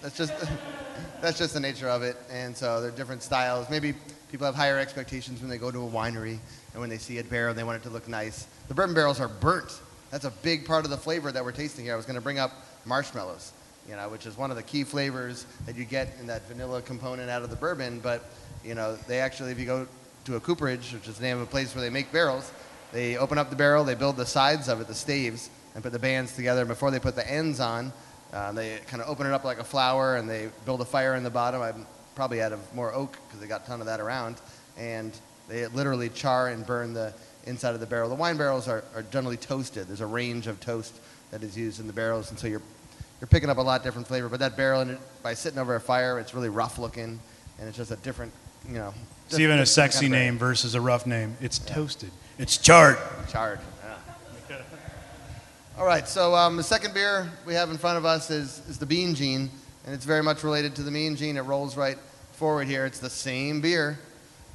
[0.00, 0.32] that's just,
[1.20, 2.16] that's just the nature of it.
[2.30, 3.68] And so they're different styles.
[3.70, 3.94] Maybe
[4.30, 6.38] people have higher expectations when they go to a winery
[6.72, 8.46] and when they see a barrel, they want it to look nice.
[8.68, 9.80] The bourbon barrels are burnt.
[10.10, 11.94] That's a big part of the flavor that we're tasting here.
[11.94, 12.52] I was going to bring up
[12.84, 13.52] marshmallows,
[13.88, 16.82] you know, which is one of the key flavors that you get in that vanilla
[16.82, 18.00] component out of the bourbon.
[18.00, 18.24] But,
[18.64, 19.86] you know, they actually, if you go
[20.24, 22.52] to a cooperage, which is the name of a place where they make barrels,
[22.92, 25.92] they open up the barrel, they build the sides of it, the staves, and put
[25.92, 26.64] the bands together.
[26.64, 27.92] Before they put the ends on,
[28.32, 31.14] uh, they kind of open it up like a flower and they build a fire
[31.14, 31.62] in the bottom.
[31.62, 34.36] I'm probably out of more oak because they got a ton of that around.
[34.76, 35.12] And
[35.52, 37.12] they literally char and burn the
[37.44, 38.08] inside of the barrel.
[38.08, 39.86] The wine barrels are, are generally toasted.
[39.86, 40.98] There's a range of toast
[41.30, 42.62] that is used in the barrels, and so you're,
[43.20, 44.30] you're picking up a lot different flavor.
[44.30, 47.20] But that barrel, it, by sitting over a fire, it's really rough looking,
[47.58, 48.32] and it's just a different,
[48.66, 48.94] you know.
[49.26, 51.36] It's even a sexy kind of name versus a rough name.
[51.40, 52.10] It's toasted.
[52.38, 52.98] It's charred.
[53.30, 53.60] Charred.
[54.48, 54.56] Yeah.
[55.78, 58.78] All right, so um, the second beer we have in front of us is, is
[58.78, 59.50] the Bean Gene,
[59.84, 61.36] and it's very much related to the Mean Gene.
[61.36, 61.98] It rolls right
[62.32, 62.86] forward here.
[62.86, 63.98] It's the same beer,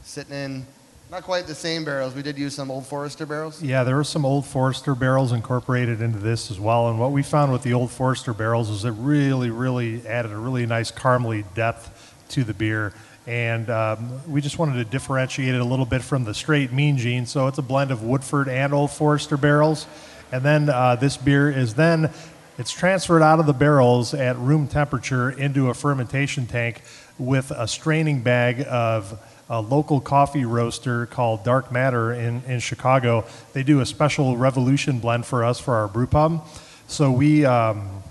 [0.03, 0.65] sitting in
[1.09, 2.13] not quite the same barrels.
[2.13, 3.63] We did use some Old Forester barrels.
[3.63, 6.89] Yeah, there were some Old Forester barrels incorporated into this as well.
[6.89, 10.37] And what we found with the Old Forester barrels is it really, really added a
[10.37, 12.93] really nice caramely depth to the beer.
[13.25, 16.97] And um, we just wanted to differentiate it a little bit from the straight Mean
[16.97, 17.25] Gene.
[17.25, 19.87] So it's a blend of Woodford and Old Forester barrels.
[20.31, 22.11] And then uh, this beer is then
[22.57, 26.81] it's transferred out of the barrels at room temperature into a fermentation tank
[27.17, 29.17] with a straining bag of
[29.49, 33.25] a local coffee roaster called Dark Matter in, in Chicago.
[33.53, 36.45] They do a special Revolution blend for us for our brew pub.
[36.87, 38.03] So we, um,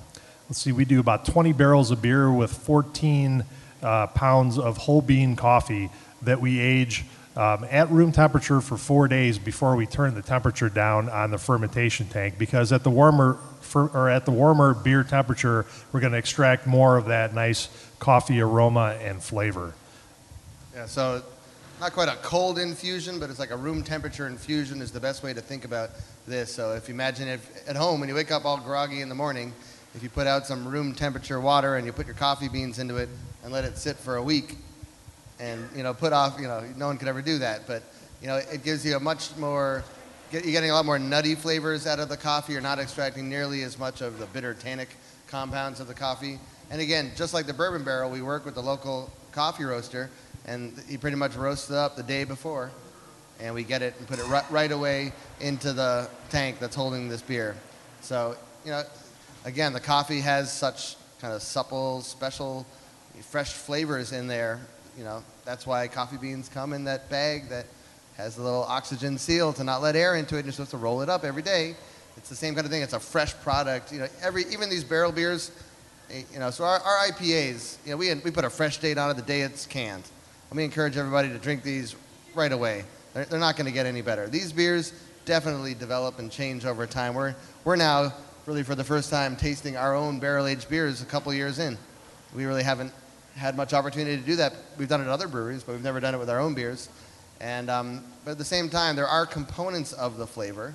[0.49, 3.45] let's see, we do about 20 barrels of beer with 14
[3.83, 5.91] uh, pounds of whole bean coffee
[6.23, 7.05] that we age
[7.37, 11.39] um, at room temperature for four days before we turn the temperature down on the
[11.39, 12.39] fermentation tank.
[12.39, 16.67] Because at the warmer fer- or at the warmer beer temperature, we're going to extract
[16.67, 17.69] more of that nice
[17.99, 19.75] coffee aroma and flavor.
[20.77, 21.23] Yeah, so
[21.81, 25.23] not quite a cold infusion, but it's like a room temperature infusion is the best
[25.23, 25.89] way to think about
[26.27, 26.55] this.
[26.55, 29.15] So if you imagine if at home when you wake up all groggy in the
[29.15, 29.55] morning,
[29.95, 32.99] if you put out some room temperature water and you put your coffee beans into
[32.99, 33.09] it
[33.43, 34.57] and let it sit for a week,
[35.41, 37.83] and you know put off, you know no one could ever do that, but
[38.21, 39.83] you know it gives you a much more,
[40.31, 42.53] you're getting a lot more nutty flavors out of the coffee.
[42.53, 44.91] You're not extracting nearly as much of the bitter tannic
[45.27, 46.39] compounds of the coffee.
[46.71, 50.11] And again, just like the bourbon barrel, we work with the local coffee roaster,
[50.47, 52.71] and he pretty much roasts it up the day before,
[53.41, 57.09] and we get it and put it right, right away into the tank that's holding
[57.09, 57.57] this beer.
[58.01, 58.83] So, you know,
[59.45, 62.65] again, the coffee has such kind of supple, special,
[63.23, 64.61] fresh flavors in there.
[64.97, 67.67] You know, that's why coffee beans come in that bag that
[68.17, 70.45] has a little oxygen seal to not let air into it.
[70.45, 71.75] You're supposed to roll it up every day.
[72.17, 72.83] It's the same kind of thing.
[72.83, 73.93] It's a fresh product.
[73.93, 75.51] You know, every even these barrel beers,
[76.11, 78.97] eh, you know, so our, our IPAs, you know, we, we put a fresh date
[78.97, 80.05] on it the day it's canned.
[80.51, 81.97] Let me encourage everybody to drink these
[82.35, 82.85] right away.
[83.15, 84.29] They're, they're not going to get any better.
[84.29, 84.93] These beers
[85.25, 87.15] definitely develop and change over time.
[87.15, 87.35] We're,
[87.65, 88.15] we're now,
[88.47, 91.77] really for the first time, tasting our own barrel aged beers a couple years in.
[92.35, 92.93] We really haven't
[93.35, 94.55] had much opportunity to do that.
[94.79, 96.89] We've done it at other breweries, but we've never done it with our own beers.
[97.41, 100.75] And, um, but at the same time, there are components of the flavor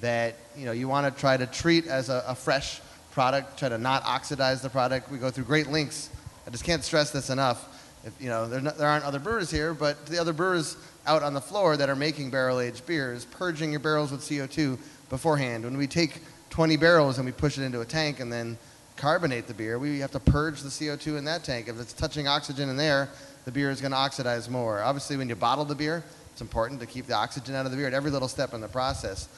[0.00, 2.80] that you know you want to try to treat as a, a fresh
[3.10, 5.10] product, try to not oxidize the product.
[5.10, 6.10] We go through great lengths.
[6.46, 7.77] I just can't stress this enough.
[8.04, 10.76] If, you know, there, there aren't other brewers here, but the other brewers
[11.06, 14.78] out on the floor that are making barrel-aged beers, purging your barrels with CO2
[15.08, 15.64] beforehand.
[15.64, 18.58] When we take 20 barrels and we push it into a tank and then
[18.96, 21.68] carbonate the beer, we have to purge the CO2 in that tank.
[21.68, 23.08] If it's touching oxygen in there,
[23.44, 24.82] the beer is going to oxidize more.
[24.82, 27.76] Obviously, when you bottle the beer, it's important to keep the oxygen out of the
[27.76, 29.28] beer at every little step in the process.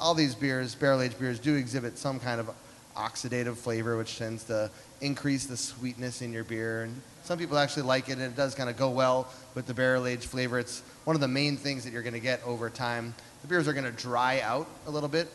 [0.00, 2.50] All these beers, barrel-aged beers, do exhibit some kind of
[2.96, 4.70] oxidative flavor, which tends to
[5.00, 6.82] increase the sweetness in your beer.
[6.82, 9.74] And some people actually like it, and it does kind of go well with the
[9.74, 10.58] barrel-aged flavor.
[10.58, 13.14] It's one of the main things that you're going to get over time.
[13.42, 15.28] The beers are going to dry out a little bit.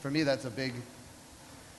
[0.00, 0.74] For me, that's a big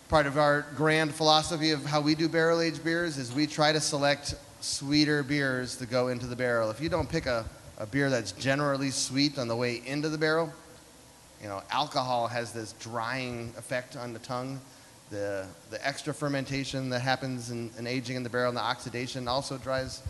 [0.09, 3.79] part of our grand philosophy of how we do barrel-aged beers is we try to
[3.79, 6.69] select sweeter beers to go into the barrel.
[6.69, 7.45] If you don't pick a,
[7.77, 10.53] a beer that's generally sweet on the way into the barrel,
[11.41, 14.61] you know, alcohol has this drying effect on the tongue.
[15.13, 19.27] The, the extra fermentation that happens in, in aging in the barrel and the oxidation
[19.27, 20.01] also dries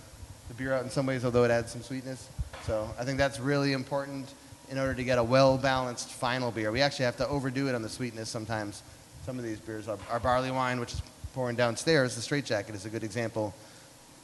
[0.47, 2.30] the beer out in some ways, although it adds some sweetness.
[2.66, 4.34] So I think that's really important
[4.70, 6.72] in order to get a well-balanced final beer.
[6.72, 8.82] We actually have to overdo it on the sweetness sometimes.
[9.26, 11.01] Some of these beers, our, our barley wine, which is
[11.34, 13.54] pouring downstairs, the straight jacket is a good example.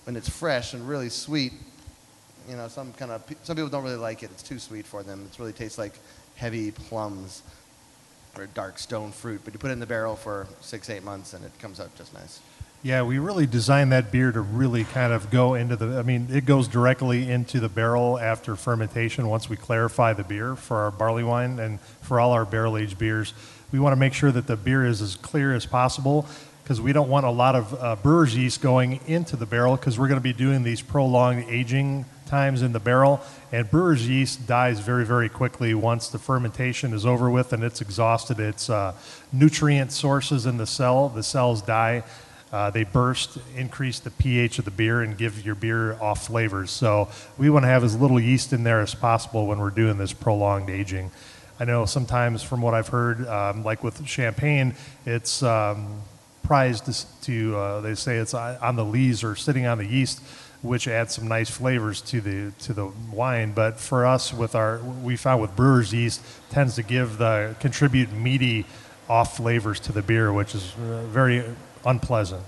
[0.05, 1.51] When it's fresh and really sweet,
[2.47, 4.31] you know, some kind of some people don't really like it.
[4.31, 5.27] It's too sweet for them.
[5.29, 5.99] It really tastes like
[6.37, 7.43] heavy plums
[8.37, 9.41] or dark stone fruit.
[9.43, 11.95] But you put it in the barrel for six, eight months, and it comes out
[11.95, 12.39] just nice.
[12.81, 15.99] Yeah, we really designed that beer to really kind of go into the.
[15.99, 20.55] I mean, it goes directly into the barrel after fermentation once we clarify the beer
[20.55, 23.33] for our barley wine and for all our barrel aged beers.
[23.73, 26.25] We want to make sure that the beer is as clear as possible
[26.63, 29.99] because we don't want a lot of uh, brewer's yeast going into the barrel because
[29.99, 33.19] we're going to be doing these prolonged aging times in the barrel.
[33.51, 37.81] And brewer's yeast dies very, very quickly once the fermentation is over with and it's
[37.81, 38.93] exhausted its uh,
[39.33, 41.09] nutrient sources in the cell.
[41.09, 42.03] The cells die.
[42.51, 46.71] Uh, they burst, increase the pH of the beer, and give your beer off flavors.
[46.71, 49.99] So we want to have as little yeast in there as possible when we're doing
[49.99, 51.11] this prolonged aging.
[51.59, 54.73] I know sometimes, from what I've heard, um, like with champagne,
[55.05, 56.01] it's um,
[56.41, 56.89] prized
[57.23, 60.19] to, uh, they say it's on the lees or sitting on the yeast,
[60.61, 63.53] which adds some nice flavors to the to the wine.
[63.53, 68.11] But for us, with our we found with brewer's yeast tends to give the contribute
[68.11, 68.65] meaty
[69.07, 71.43] off flavors to the beer, which is uh, very
[71.85, 72.43] unpleasant.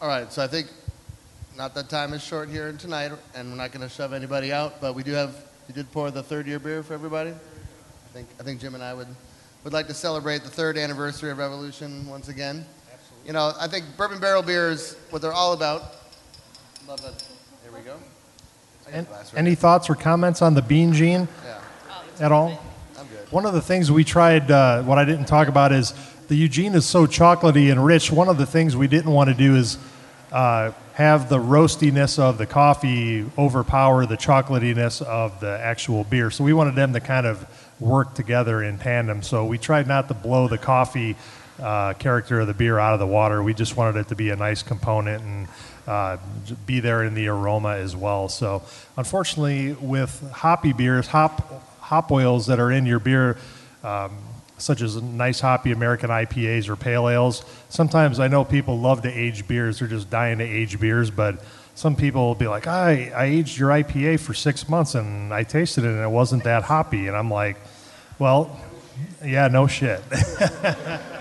[0.00, 0.68] All right, so I think
[1.56, 4.80] not that time is short here tonight, and we're not going to shove anybody out,
[4.80, 5.34] but we do have,
[5.66, 7.30] you did pour the third year beer for everybody?
[7.30, 9.08] I think, I think Jim and I would,
[9.64, 12.64] would like to celebrate the third anniversary of Revolution once again.
[12.92, 13.26] Absolutely.
[13.26, 15.96] You know, I think bourbon barrel beer is what they're all about.
[16.88, 17.22] Love that.
[17.62, 17.96] There we go.
[18.90, 21.60] And, any thoughts or comments on the bean gene Yeah,
[22.18, 22.58] at all?
[22.98, 23.30] I'm good.
[23.30, 25.92] One of the things we tried, uh, what I didn't talk about is
[26.28, 28.10] the Eugene is so chocolatey and rich.
[28.10, 29.76] One of the things we didn't want to do is
[30.32, 36.30] uh, have the roastiness of the coffee overpower the chocolatiness of the actual beer.
[36.30, 37.46] So we wanted them to kind of
[37.80, 39.22] work together in tandem.
[39.22, 41.16] So we tried not to blow the coffee
[41.60, 43.42] uh, character of the beer out of the water.
[43.42, 45.48] We just wanted it to be a nice component and
[45.88, 46.18] uh,
[46.66, 48.28] be there in the aroma as well.
[48.28, 48.62] So
[48.96, 53.38] unfortunately, with hoppy beers, hop hop oils that are in your beer.
[53.82, 54.18] Um,
[54.58, 57.44] such as nice hoppy American IPAs or pale ales.
[57.68, 61.10] Sometimes I know people love to age beers; they're just dying to age beers.
[61.10, 61.42] But
[61.76, 65.44] some people will be like, "I I aged your IPA for six months and I
[65.44, 67.56] tasted it and it wasn't that hoppy," and I'm like,
[68.18, 68.60] "Well,
[69.24, 70.02] yeah, no shit."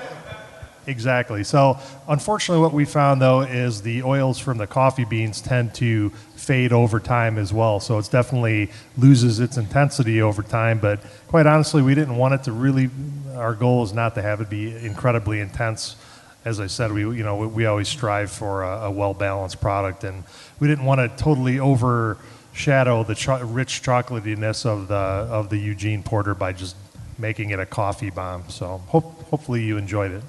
[0.88, 1.43] Exactly.
[1.43, 1.77] So,
[2.07, 6.71] unfortunately, what we found though is the oils from the coffee beans tend to fade
[6.71, 7.81] over time as well.
[7.81, 10.79] So, it definitely loses its intensity over time.
[10.79, 12.89] But quite honestly, we didn't want it to really.
[13.35, 15.97] Our goal is not to have it be incredibly intense.
[16.45, 20.05] As I said, we you know we always strive for a, a well balanced product,
[20.05, 20.23] and
[20.61, 26.01] we didn't want to totally overshadow the cho- rich chocolatiness of the of the Eugene
[26.01, 26.77] Porter by just
[27.17, 28.47] making it a coffee bomb.
[28.47, 30.23] So, hope, hopefully, you enjoyed it.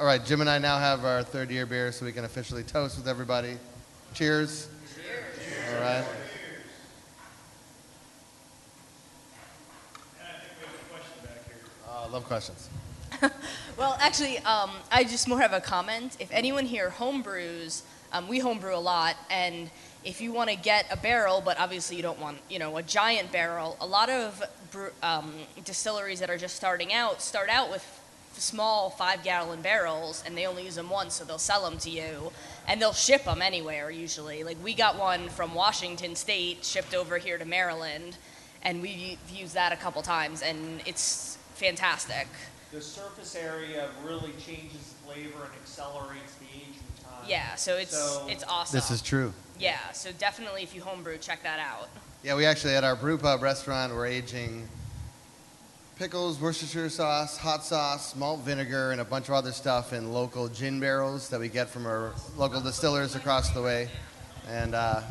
[0.00, 2.62] All right, Jim and I now have our third year beer, so we can officially
[2.62, 3.58] toast with everybody.
[4.14, 4.70] Cheers.
[4.94, 5.74] Cheers.
[5.74, 6.04] All right.
[11.86, 12.70] Oh, I love questions.
[13.76, 16.16] Well, actually, um, I just more have a comment.
[16.20, 17.80] If anyone here homebrews,
[18.12, 19.70] um, we homebrew a lot, and
[20.04, 22.82] if you want to get a barrel, but obviously you don't want, you know, a
[22.82, 25.32] giant barrel, a lot of brew, um,
[25.64, 27.99] distilleries that are just starting out start out with
[28.36, 32.32] small five-gallon barrels, and they only use them once, so they'll sell them to you,
[32.66, 34.44] and they'll ship them anywhere usually.
[34.44, 38.16] Like we got one from Washington State shipped over here to Maryland,
[38.62, 42.26] and we've used that a couple times, and it's fantastic.
[42.72, 47.24] The surface area really changes flavor and accelerates the aging time.
[47.26, 48.76] Yeah, so it's So- it's awesome.
[48.76, 49.34] This is true.
[49.58, 51.88] Yeah, so definitely if you homebrew, check that out.
[52.22, 54.68] Yeah, we actually at our brew pub restaurant we're aging
[56.00, 60.48] pickles, Worcestershire sauce, hot sauce, malt vinegar, and a bunch of other stuff in local
[60.48, 63.86] gin barrels that we get from our local distillers across the way.
[64.48, 65.02] And uh,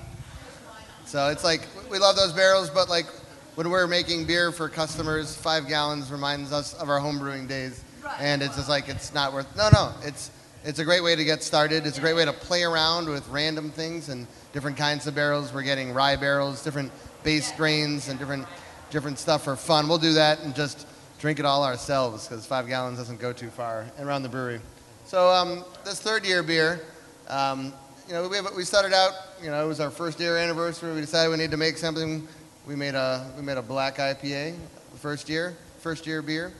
[1.05, 3.05] so it's like we love those barrels, but like
[3.53, 7.83] when we're making beer for customers, five gallons reminds us of our home brewing days,
[8.19, 9.55] and it's just like it's not worth.
[9.55, 10.31] No, no, it's
[10.63, 11.85] it's a great way to get started.
[11.85, 15.53] It's a great way to play around with random things and different kinds of barrels.
[15.53, 16.91] We're getting rye barrels, different
[17.23, 18.47] base grains, and different
[18.89, 19.87] different stuff for fun.
[19.87, 20.87] We'll do that and just
[21.19, 24.61] drink it all ourselves because five gallons doesn't go too far around the brewery.
[25.05, 26.81] So um, this third year beer,
[27.27, 27.73] um,
[28.07, 29.13] you know, we, have, we started out.
[29.41, 30.93] You know, it was our first year anniversary.
[30.93, 32.27] We decided we needed to make something.
[32.67, 34.55] We made a we made a black IPA
[34.91, 36.51] the first year, first year beer.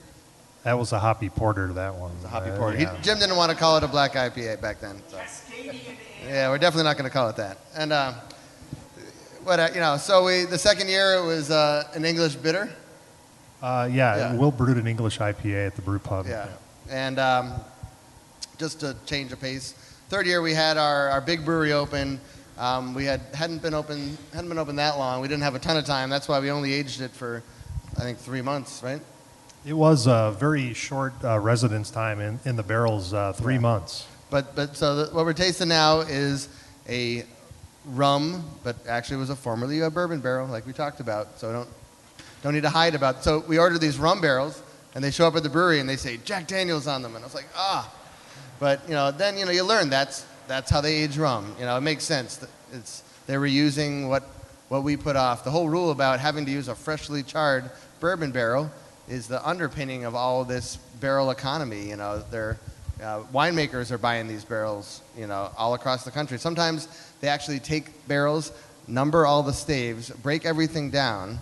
[0.64, 2.12] That was a hoppy porter, that one.
[2.22, 2.78] The hoppy Uh, porter.
[2.80, 2.96] yeah.
[2.96, 5.02] He, Jim didn't want to call it a black IPA back then.
[5.08, 5.20] So.
[6.28, 7.58] Yeah, we're definitely not going to call it that.
[7.76, 8.14] And uh,
[9.50, 12.70] what uh, you know, so we the second year it was uh, an English bitter.
[13.64, 14.36] Uh, yeah, Yeah.
[14.36, 16.28] Will brewed an English IPA at the brew pub.
[16.28, 16.48] Yeah.
[16.88, 17.54] And um,
[18.60, 19.74] just to change the pace,
[20.08, 22.22] third year we had our, our big brewery open.
[22.60, 25.20] Um, we had hadn't been open hadn't been open that long.
[25.20, 26.12] We didn't have a ton of time.
[26.12, 27.42] That's why we only aged it for,
[27.98, 29.02] I think, three months, right?
[29.66, 34.06] It was a very short uh, residence time in, in the barrels, uh, three months.
[34.30, 36.50] But but so the, what we're tasting now is
[36.88, 37.24] a
[37.86, 41.40] rum, but actually it was a formerly a bourbon barrel, like we talked about.
[41.40, 41.70] So don't
[42.44, 43.24] don't need to hide about.
[43.24, 44.62] So we ordered these rum barrels,
[44.96, 47.24] and they show up at the brewery, and they say Jack Daniels on them, and
[47.24, 47.92] I was like, ah.
[48.60, 51.56] But you know, then you know you learn that's that's how they age rum.
[51.60, 52.46] You know, it makes sense.
[52.74, 54.24] It's they were using what
[54.68, 55.44] what we put off.
[55.44, 57.70] The whole rule about having to use a freshly charred
[58.00, 58.72] bourbon barrel
[59.08, 61.90] is the underpinning of all this barrel economy.
[61.90, 62.60] You know, they're
[63.02, 66.38] uh, winemakers are buying these barrels, you know, all across the country.
[66.38, 66.88] Sometimes
[67.22, 68.52] they actually take barrels,
[68.88, 71.40] number all the staves, break everything down,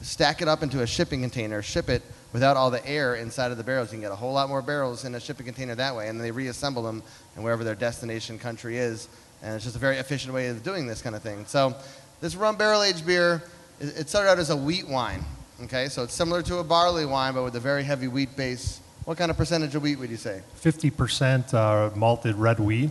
[0.00, 2.02] stack it up into a shipping container, ship it
[2.32, 3.90] without all the air inside of the barrels.
[3.90, 6.18] You can get a whole lot more barrels in a shipping container that way, and
[6.18, 7.02] then they reassemble them
[7.36, 9.08] in wherever their destination country is.
[9.42, 11.46] And it's just a very efficient way of doing this kind of thing.
[11.46, 11.74] So,
[12.20, 13.42] this rum barrel aged beer,
[13.78, 15.24] it started out as a wheat wine.
[15.64, 18.80] Okay, so it's similar to a barley wine, but with a very heavy wheat base.
[19.08, 20.42] What kind of percentage of wheat would you say?
[20.60, 22.90] 50% uh, malted red wheat.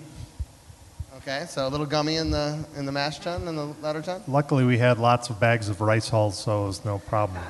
[1.18, 4.24] Okay, so a little gummy in the in the mash tun and the lauter tun.
[4.28, 7.44] Luckily, we had lots of bags of rice hulls, so it was no problem.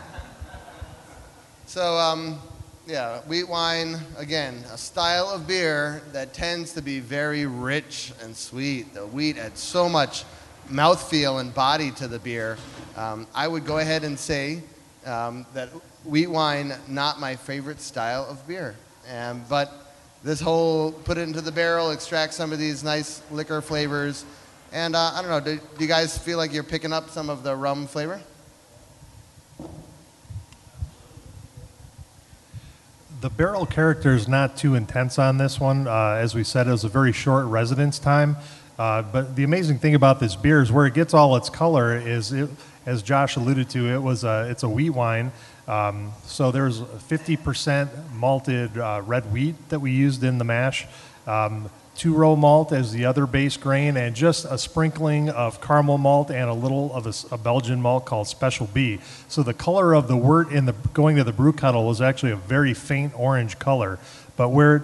[1.66, 2.42] So, um,
[2.86, 8.36] yeah, wheat wine, again, a style of beer that tends to be very rich and
[8.36, 8.94] sweet.
[8.94, 10.26] The wheat adds so much
[10.70, 12.58] mouthfeel and body to the beer.
[12.98, 14.62] Um, I would go ahead and say
[15.06, 15.70] um, that
[16.04, 18.76] wheat wine, not my favorite style of beer.
[19.14, 19.72] Um, but
[20.24, 24.26] this whole put it into the barrel, extract some of these nice liquor flavors.
[24.74, 27.30] And uh, I don't know, do, do you guys feel like you're picking up some
[27.30, 28.22] of the rum flavor?
[33.20, 35.88] The barrel character is not too intense on this one.
[35.88, 38.38] Uh, as we said, it was a very short residence time.
[38.78, 41.96] Uh, but the amazing thing about this beer is where it gets all its color
[41.96, 42.48] is, it,
[42.86, 45.32] as Josh alluded to, it was a, it's a wheat wine.
[45.68, 50.88] Um, so there's 50% malted uh, red wheat that we used in the mash.
[51.26, 55.98] Um, two row malt as the other base grain, and just a sprinkling of caramel
[55.98, 59.00] malt and a little of a Belgian malt called Special B.
[59.28, 62.32] So the color of the wort in the going to the brew kettle was actually
[62.32, 64.00] a very faint orange color,
[64.38, 64.84] but where it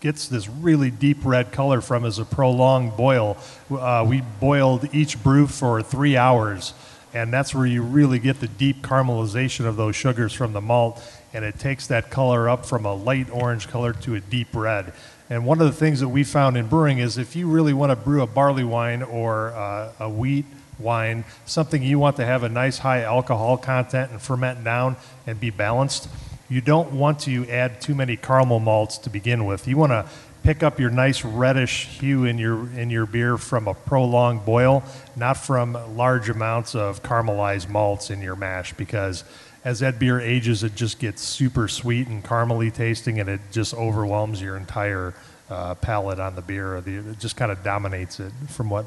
[0.00, 3.38] gets this really deep red color from is a prolonged boil.
[3.70, 6.74] Uh, we boiled each brew for three hours,
[7.14, 11.02] and that's where you really get the deep caramelization of those sugars from the malt,
[11.32, 14.92] and it takes that color up from a light orange color to a deep red.
[15.30, 17.90] And one of the things that we found in brewing is if you really want
[17.90, 20.44] to brew a barley wine or uh, a wheat
[20.78, 24.96] wine, something you want to have a nice high alcohol content and ferment down
[25.26, 26.08] and be balanced,
[26.48, 29.66] you don't want to add too many caramel malts to begin with.
[29.66, 30.06] You want to
[30.44, 34.84] pick up your nice reddish hue in your in your beer from a prolonged boil,
[35.16, 39.24] not from large amounts of caramelized malts in your mash because
[39.64, 43.72] as that beer ages, it just gets super sweet and caramely tasting, and it just
[43.72, 45.14] overwhelms your entire
[45.48, 46.76] uh, palate on the beer.
[46.76, 48.84] It just kind of dominates it from what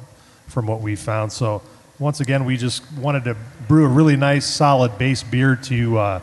[0.48, 1.32] from what we found.
[1.32, 1.64] So
[2.00, 3.36] once again, we just wanted to
[3.68, 6.22] brew a really nice, solid base beer to uh,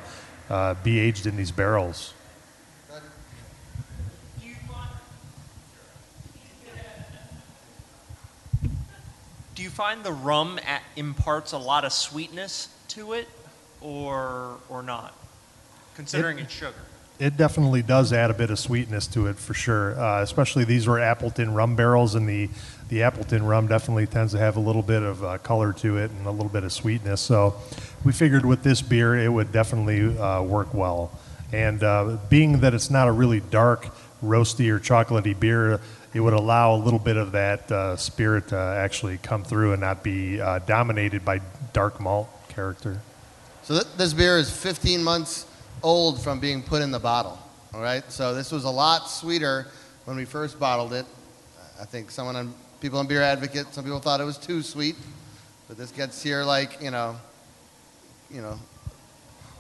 [0.49, 2.15] uh, be aged in these barrels.
[9.75, 13.29] Find the rum a imparts a lot of sweetness to it,
[13.81, 15.15] or or not?
[15.97, 16.75] Considering It- it's sugar.
[17.21, 19.97] It definitely does add a bit of sweetness to it for sure.
[19.99, 22.51] Uh, especially these were Appleton rum barrels, and the,
[22.89, 26.11] the Appleton rum definitely tends to have a little bit of uh, color to it
[26.11, 27.21] and a little bit of sweetness.
[27.21, 27.55] So
[28.03, 31.13] we figured with this beer it would definitely uh, work well.
[31.53, 33.87] And uh, being that it's not a really dark,
[34.21, 35.81] roasty or chocolatey beer,
[36.15, 39.81] it would allow a little bit of that uh, spirit to actually come through and
[39.81, 41.41] not be uh, dominated by
[41.73, 43.01] dark malt character.
[43.65, 45.45] So th- this beer is 15 months
[45.83, 47.39] old from being put in the bottle.
[47.75, 48.05] All right.
[48.13, 49.67] So this was a lot sweeter
[50.05, 51.05] when we first bottled it.
[51.81, 54.95] I think someone on people on Beer Advocate, some people thought it was too sweet,
[55.67, 57.17] but this gets here like you know,
[58.31, 58.57] you know,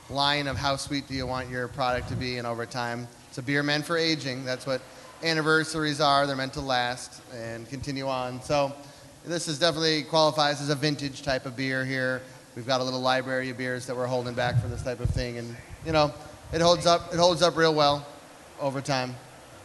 [0.08, 3.38] line of how sweet do you want your product to be, and over time, it's
[3.38, 4.44] a beer meant for aging.
[4.44, 4.80] That's what
[5.24, 6.26] anniversaries are.
[6.26, 8.42] They're meant to last and continue on.
[8.42, 8.72] So
[9.24, 12.20] this is definitely qualifies as a vintage type of beer here.
[12.54, 15.10] We've got a little library of beers that we're holding back for this type of
[15.10, 16.12] thing, and you know,
[16.52, 17.12] it holds up.
[17.12, 18.06] It holds up real well
[18.60, 19.16] over time.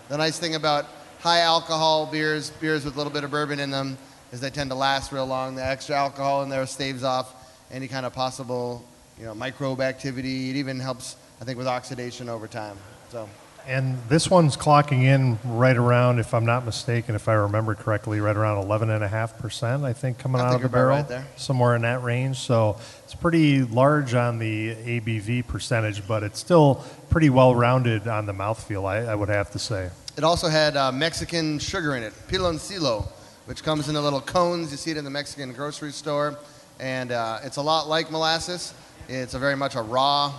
[0.07, 0.85] The nice thing about
[1.19, 3.97] high alcohol beers, beers with a little bit of bourbon in them,
[4.31, 5.55] is they tend to last real long.
[5.55, 7.35] The extra alcohol in there staves off
[7.69, 8.83] any kind of possible,
[9.19, 10.49] you know, microbe activity.
[10.49, 12.77] It even helps, I think, with oxidation over time.
[13.11, 13.29] So.
[13.69, 18.19] And this one's clocking in right around, if I'm not mistaken, if I remember correctly,
[18.19, 20.97] right around 11.5%, I think, coming I out think of the barrel.
[20.97, 21.27] right there.
[21.35, 22.37] Somewhere in that range.
[22.39, 28.25] So it's pretty large on the ABV percentage, but it's still pretty well rounded on
[28.25, 29.91] the mouthfeel, I, I would have to say.
[30.17, 33.07] It also had uh, Mexican sugar in it, piloncillo,
[33.45, 34.71] which comes in the little cones.
[34.71, 36.39] You see it in the Mexican grocery store.
[36.79, 38.73] And uh, it's a lot like molasses.
[39.07, 40.33] It's a very much a raw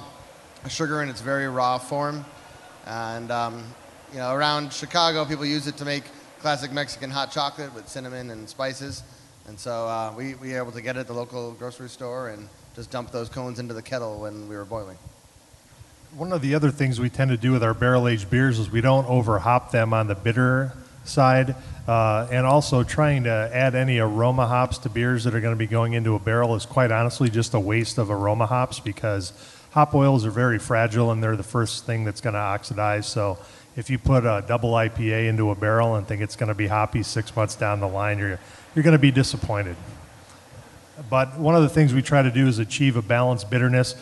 [0.69, 2.25] sugar in its very raw form.
[2.91, 3.63] And, um,
[4.13, 6.03] you know, around Chicago, people use it to make
[6.41, 9.05] classic Mexican hot chocolate with cinnamon and spices.
[9.47, 12.31] And so uh, we, we were able to get it at the local grocery store
[12.31, 14.99] and just dump those cones into the kettle when we were boiling.
[16.17, 18.73] One of the other things we tend to do with our barrel aged beers is
[18.73, 20.73] we don't over hop them on the bitter
[21.05, 21.55] side,
[21.87, 25.59] uh, and also trying to add any aroma hops to beers that are going to
[25.59, 29.33] be going into a barrel is quite honestly just a waste of aroma hops because
[29.71, 33.07] hop oils are very fragile and they're the first thing that's going to oxidize.
[33.07, 33.39] So
[33.77, 36.67] if you put a double IPA into a barrel and think it's going to be
[36.67, 38.39] hoppy six months down the line, you're
[38.75, 39.77] you're going to be disappointed.
[41.09, 43.95] But one of the things we try to do is achieve a balanced bitterness.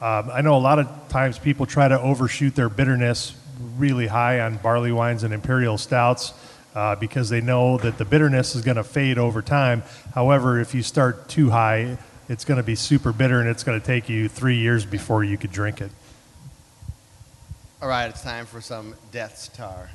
[0.00, 3.34] Um, I know a lot of times people try to overshoot their bitterness
[3.76, 6.32] really high on barley wines and imperial stouts
[6.74, 9.82] uh, because they know that the bitterness is going to fade over time.
[10.14, 11.98] However, if you start too high,
[12.28, 15.24] it's going to be super bitter and it's going to take you three years before
[15.24, 15.90] you could drink it.
[17.82, 19.90] All right, it's time for some Deth's Tar.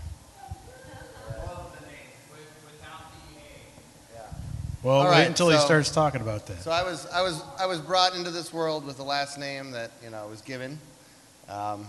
[4.82, 6.62] Well, All wait right, until he starts talking about that.
[6.62, 9.72] So I was, I was, I was brought into this world with the last name
[9.72, 10.80] that you know was given.
[11.50, 11.86] Um,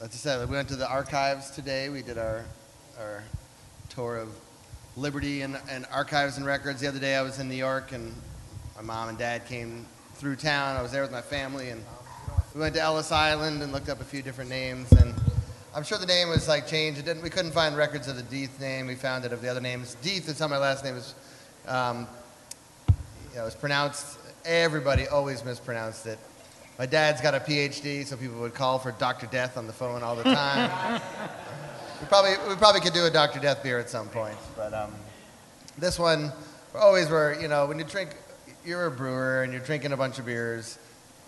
[0.00, 1.88] as I said, we went to the archives today.
[1.88, 2.44] We did our,
[3.00, 3.24] our
[3.88, 4.28] tour of
[4.96, 6.80] Liberty and, and archives and records.
[6.80, 8.14] The other day I was in New York and
[8.78, 10.76] my mom and dad came through town.
[10.76, 11.84] I was there with my family and
[12.54, 15.14] we went to Ellis Island and looked up a few different names and
[15.74, 17.00] I'm sure the name was like changed.
[17.00, 18.86] It didn't, we couldn't find records of the Deeth name.
[18.86, 19.96] We found it of the other names.
[20.00, 21.16] Deeth is how my last name is.
[21.66, 22.06] Um,
[23.32, 24.18] you know, pronounced.
[24.44, 26.18] Everybody always mispronounced it.
[26.78, 29.26] My dad's got a PhD, so people would call for Dr.
[29.26, 31.00] Death on the phone all the time.
[32.00, 33.40] we probably we probably could do a Dr.
[33.40, 34.94] Death beer at some point, but um,
[35.76, 36.32] this one
[36.76, 37.36] always were.
[37.40, 38.10] You know, when you drink,
[38.68, 40.78] you're a brewer and you're drinking a bunch of beers.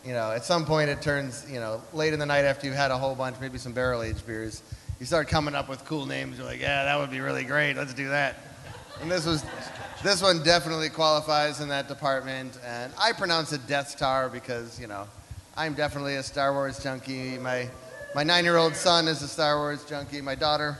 [0.05, 1.51] You know, at some point it turns.
[1.51, 4.03] You know, late in the night after you've had a whole bunch, maybe some barrel
[4.03, 4.62] aged beers,
[5.01, 6.36] you start coming up with cool names.
[6.36, 7.76] You're like, yeah, that would be really great.
[7.76, 8.36] Let's do that.
[9.01, 9.43] And this was,
[10.05, 12.59] this one definitely qualifies in that department.
[12.62, 15.09] And I pronounce it Death Star because, you know,
[15.57, 17.38] I'm definitely a Star Wars junkie.
[17.38, 17.70] My,
[18.14, 20.20] my nine-year-old son is a Star Wars junkie.
[20.20, 20.76] My daughter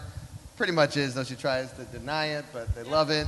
[0.59, 3.27] pretty much is, though she tries to deny it, but they love it.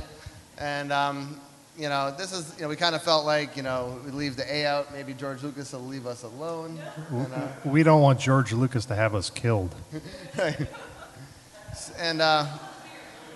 [0.59, 1.41] And, um,
[1.77, 4.35] you know, this is, you know, we kind of felt like, you know, we leave
[4.35, 4.93] the A out.
[4.93, 6.79] Maybe George Lucas will leave us alone.
[7.09, 9.73] And, uh, We don't want George Lucas to have us killed.
[11.97, 12.45] and uh,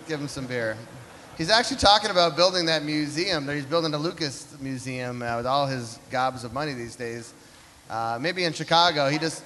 [0.07, 0.77] give him some beer.
[1.37, 3.45] He's actually talking about building that museum.
[3.45, 7.33] That he's building a Lucas museum uh, with all his gobs of money these days.
[7.89, 9.43] Uh, maybe in Chicago, he just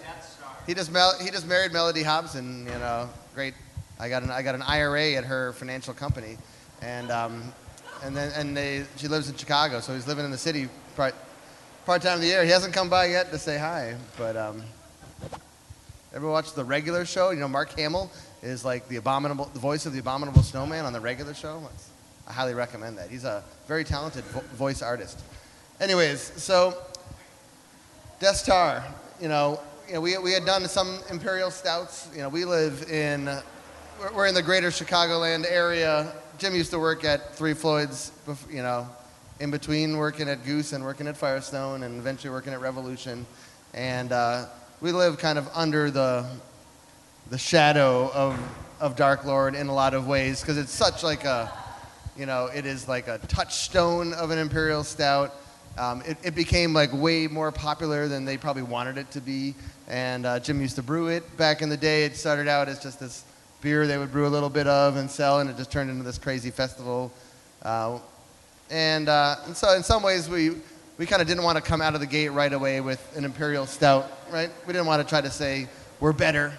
[0.65, 2.65] he just mel- he just married Mellody Hobson.
[2.65, 3.53] You know, great.
[3.99, 6.37] I got an I got an IRA at her financial company,
[6.81, 7.53] and um,
[8.04, 11.16] and then and they she lives in Chicago, so he's living in the city part
[11.86, 12.43] part time of the year.
[12.43, 14.64] He hasn't come by yet to say hi, but um,
[16.14, 17.32] ever watch the regular show?
[17.32, 20.93] You know, Mark Hamill is like the abominable the voice of the abominable snowman on
[20.93, 21.62] the regular show.
[22.28, 23.10] I highly recommend that.
[23.10, 25.20] He's a very talented vo- voice artist.
[25.80, 26.78] Anyways, so
[28.20, 28.84] Deth's Tar,
[29.20, 32.08] you know, you know, we, we had done some imperial stouts.
[32.14, 33.30] You know, we live in,
[34.16, 36.14] we're in the greater Chicagoland area.
[36.41, 38.11] Jim used to work at Three Floyds,
[38.49, 38.89] you know,
[39.39, 43.27] in between working at Goose and working at Firestone and eventually working at Revolution.
[43.75, 44.47] And uh,
[44.81, 46.25] we live kind of under the,
[47.29, 48.39] the shadow of,
[48.79, 51.53] of Dark Lord in a lot of ways because it's such like a,
[52.17, 55.35] you know, it is like a touchstone of an imperial stout.
[55.77, 59.53] Um, it, it became like way more popular than they probably wanted it to be.
[59.87, 62.03] And uh, Jim used to brew it back in the day.
[62.03, 63.25] It started out as just this
[63.62, 66.03] beer they would brew a little bit of and sell, and it just turned into
[66.03, 67.12] this crazy festival.
[67.62, 67.99] Uh,
[68.70, 70.51] and, uh, and so, in some ways, we,
[70.97, 73.26] we kind of didn't want to come out of the gate right away with an
[73.26, 74.49] imperial stout, right?
[74.66, 75.68] We didn't want to try to say
[75.99, 76.53] we're better,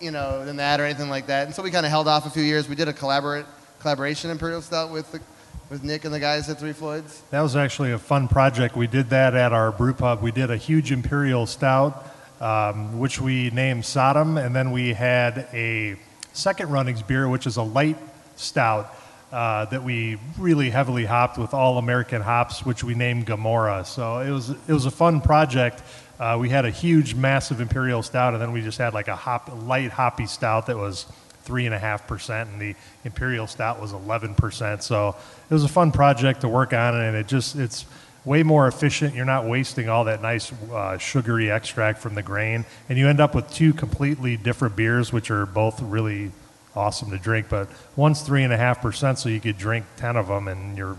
[0.00, 1.46] you know, than that or anything like that.
[1.46, 2.68] And so we kind of held off a few years.
[2.68, 3.44] We did a collaborate
[3.80, 5.20] collaboration imperial stout with the,
[5.68, 7.22] with Nick and the guys at Three Floyds.
[7.30, 8.76] That was actually a fun project.
[8.76, 10.22] We did that at our brew pub.
[10.22, 12.06] We did a huge imperial stout,
[12.40, 15.96] um, which we named Sodom, and then we had a
[16.38, 17.98] second runnings beer, which is a light
[18.36, 18.94] stout
[19.32, 23.84] uh, that we really heavily hopped with all American hops, which we named Gomorrah.
[23.84, 25.82] So it was it was a fun project.
[26.18, 29.16] Uh, we had a huge, massive imperial stout, and then we just had like a
[29.16, 31.06] hop, light hoppy stout that was
[31.42, 32.74] three and a half percent, and the
[33.04, 34.82] imperial stout was eleven percent.
[34.82, 35.16] So
[35.50, 37.84] it was a fun project to work on, and it just it's
[38.28, 39.14] way more efficient.
[39.14, 43.20] You're not wasting all that nice uh, sugary extract from the grain, and you end
[43.20, 46.30] up with two completely different beers, which are both really
[46.76, 47.48] awesome to drink.
[47.48, 50.76] But one's three and a half percent, so you could drink ten of them, and
[50.76, 50.98] you're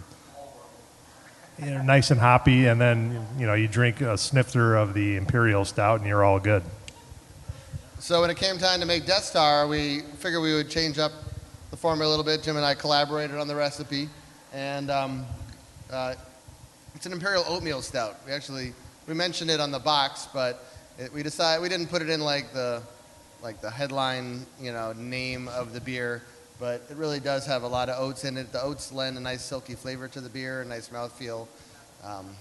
[1.59, 2.65] you know, nice and hoppy.
[2.65, 6.39] And then you know you drink a snifter of the imperial stout, and you're all
[6.39, 6.63] good.
[7.99, 11.11] So when it came time to make Deth's Tar, we figured we would change up
[11.69, 12.41] the formula a little bit.
[12.41, 14.09] Jim and I collaborated on the recipe,
[14.51, 15.25] and um,
[15.91, 16.15] uh,
[16.99, 18.17] it's an imperial oatmeal stout.
[18.25, 18.73] We actually
[19.07, 20.65] we mentioned it on the box, but
[20.97, 22.81] it, we decided we didn't put it in like the
[23.41, 26.23] like the headline you know name of the beer,
[26.59, 28.51] but it really does have a lot of oats in it.
[28.51, 31.47] The oats lend a nice silky flavor to the beer, a nice mouthfeel.
[32.03, 32.35] Um,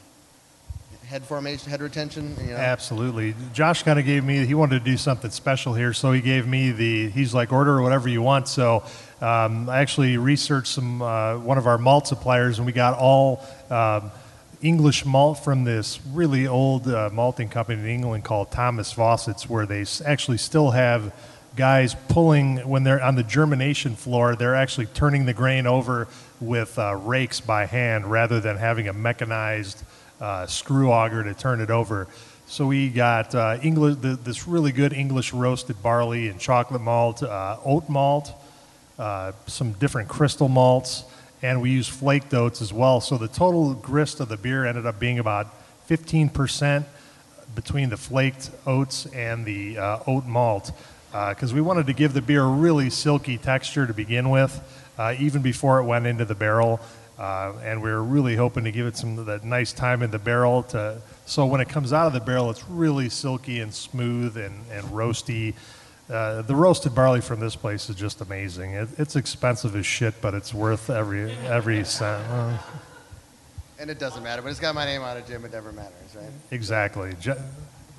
[1.07, 2.35] head formation, head retention.
[2.41, 2.57] You know.
[2.57, 3.37] Absolutely.
[3.53, 6.49] Josh kind of gave me, he wanted to do something special here, so he gave
[6.49, 8.49] me the, he's like, order whatever you want.
[8.49, 8.83] So
[9.21, 13.43] um, I actually researched some, uh, one of our malt suppliers, and we got all
[13.71, 14.11] um,
[14.61, 19.67] English malt from this really old uh, malting company in England called Thomas Fawcett's, where
[19.67, 21.15] they actually still have
[21.55, 26.09] guys pulling, when they're on the germination floor, they're actually turning the grain over
[26.41, 29.83] with uh, rakes by hand rather than having a mechanized
[30.21, 32.09] uh, screw auger to turn it over.
[32.47, 37.59] So we got uh, English, this really good English roasted barley and chocolate malt, uh,
[37.65, 38.33] oat malt,
[38.99, 41.05] uh, some different crystal malts,
[41.43, 43.01] and we use flaked oats as well.
[43.01, 45.47] So the total grist of the beer ended up being about
[45.89, 46.85] 15%
[47.55, 50.73] between the flaked oats and the uh, oat malt
[51.11, 54.61] because we wanted to give the beer a really silky texture to begin with,
[54.99, 56.81] uh, even before it went into the barrel.
[57.19, 60.11] Uh, and we are really hoping to give it some of that nice time in
[60.11, 63.75] the barrel to so when it comes out of the barrel, it's really silky and
[63.75, 65.53] smooth and, and roasty.
[66.11, 68.73] Uh, the roasted barley from this place is just amazing.
[68.73, 72.25] It, it's expensive as shit, but it's worth every every cent.
[72.31, 72.59] Uh,
[73.79, 75.45] And it doesn't matter, but it's got my name on it, Jim.
[75.45, 76.31] It never matters, right?
[76.51, 77.15] exactly.
[77.21, 77.35] Ju-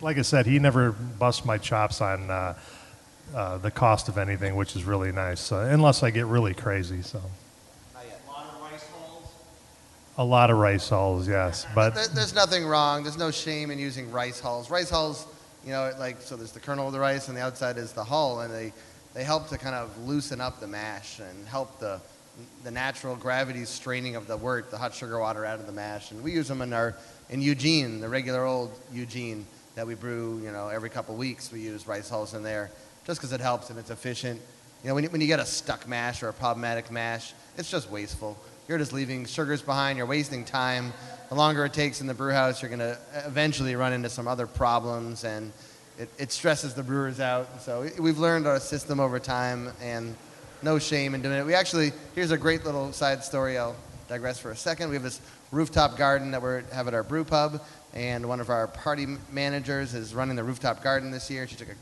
[0.02, 2.56] Like I said, he never busts my chops on uh,
[3.36, 5.52] uh, the cost of anything, which is really nice.
[5.52, 7.22] Uh, unless I get really crazy, so.
[10.18, 13.04] A lot of rice hulls, yes, but there's nothing wrong.
[13.04, 14.70] There's no shame in using rice hulls.
[14.70, 15.26] Rice hulls,
[15.66, 16.36] you know, like so.
[16.36, 18.74] There's the kernel of the rice, and the outside is the hull, and they
[19.14, 22.00] they help to kind of loosen up the mash and help the
[22.64, 26.12] the natural gravity straining of the wort, the hot sugar water out of the mash.
[26.12, 26.96] And we use them in our
[27.30, 29.46] in Eugene, the regular old Eugene
[29.76, 31.52] that we brew, you know, every couple weeks.
[31.52, 32.72] We use rice hulls in there
[33.06, 34.42] just because it helps and it's efficient.
[34.84, 37.70] You know, when you, when you get a stuck mash or a problematic mash, it's
[37.70, 38.38] just wasteful.
[38.68, 39.98] You're just leaving sugars behind.
[39.98, 40.94] You're wasting time.
[41.30, 44.28] The longer it takes in the brew house, you're going to eventually run into some
[44.28, 45.54] other problems, and
[46.00, 47.62] it, it stresses the brewers out.
[47.62, 50.16] So we've learned our system over time, and
[50.64, 51.46] no shame in doing it.
[51.46, 53.60] We actually, here's a great little side story.
[53.60, 53.76] I'll
[54.08, 54.90] digress for a second.
[54.90, 55.22] We have this
[55.52, 57.62] rooftop garden that we have at our brew pub.
[57.94, 61.48] And one of our party managers is running the rooftop garden this year.
[61.48, 61.76] She took a,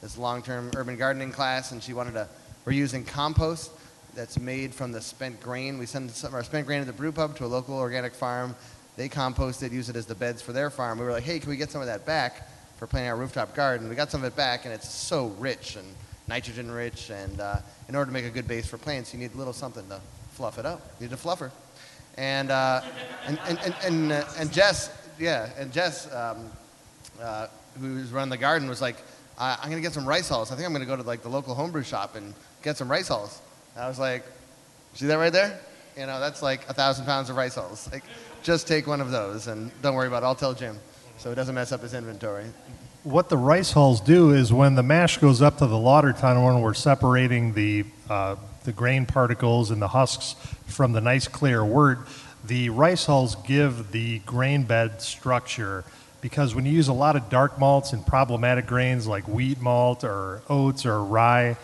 [0.00, 2.26] this long-term urban gardening class, and she wanted to.
[2.64, 3.70] We're using compost
[4.14, 5.76] that's made from the spent grain.
[5.76, 8.56] We send some our spent grain to the brew pub to a local organic farm.
[8.96, 10.98] They compost it, use it as the beds for their farm.
[10.98, 13.54] We were like, hey, can we get some of that back for planting our rooftop
[13.54, 13.88] garden?
[13.88, 15.86] We got some of it back, and it's so rich and
[16.28, 17.10] nitrogen rich.
[17.10, 17.56] And uh,
[17.88, 20.00] in order to make a good base for plants, you need a little something to
[20.30, 20.80] fluff it up.
[21.00, 21.50] You need a fluffer.
[22.16, 22.82] And, uh,
[23.26, 26.48] and, and, and, and, uh, and Jess, yeah, and Jess, um,
[27.20, 27.48] uh,
[27.80, 28.96] who's running the garden, was like,
[29.36, 30.52] I'm going to get some rice hulls.
[30.52, 32.88] I think I'm going to go to like the local homebrew shop and get some
[32.88, 33.40] rice hulls.
[33.76, 34.22] I was like,
[34.94, 35.58] see that right there?
[35.98, 37.90] You know, that's like a thousand pounds of rice hulls.
[37.90, 38.04] Like,
[38.44, 40.26] just take one of those and don't worry about it.
[40.26, 40.78] I'll tell Jim
[41.16, 42.44] so it doesn't mess up his inventory.
[43.02, 46.46] What the rice hulls do is when the mash goes up to the lauter tunnel
[46.46, 50.36] when we're separating the, uh, the grain particles and the husks
[50.66, 51.98] from the nice clear wort,
[52.44, 55.84] the rice hulls give the grain bed structure
[56.20, 60.04] because when you use a lot of dark malts and problematic grains like wheat malt
[60.04, 61.56] or oats or rye,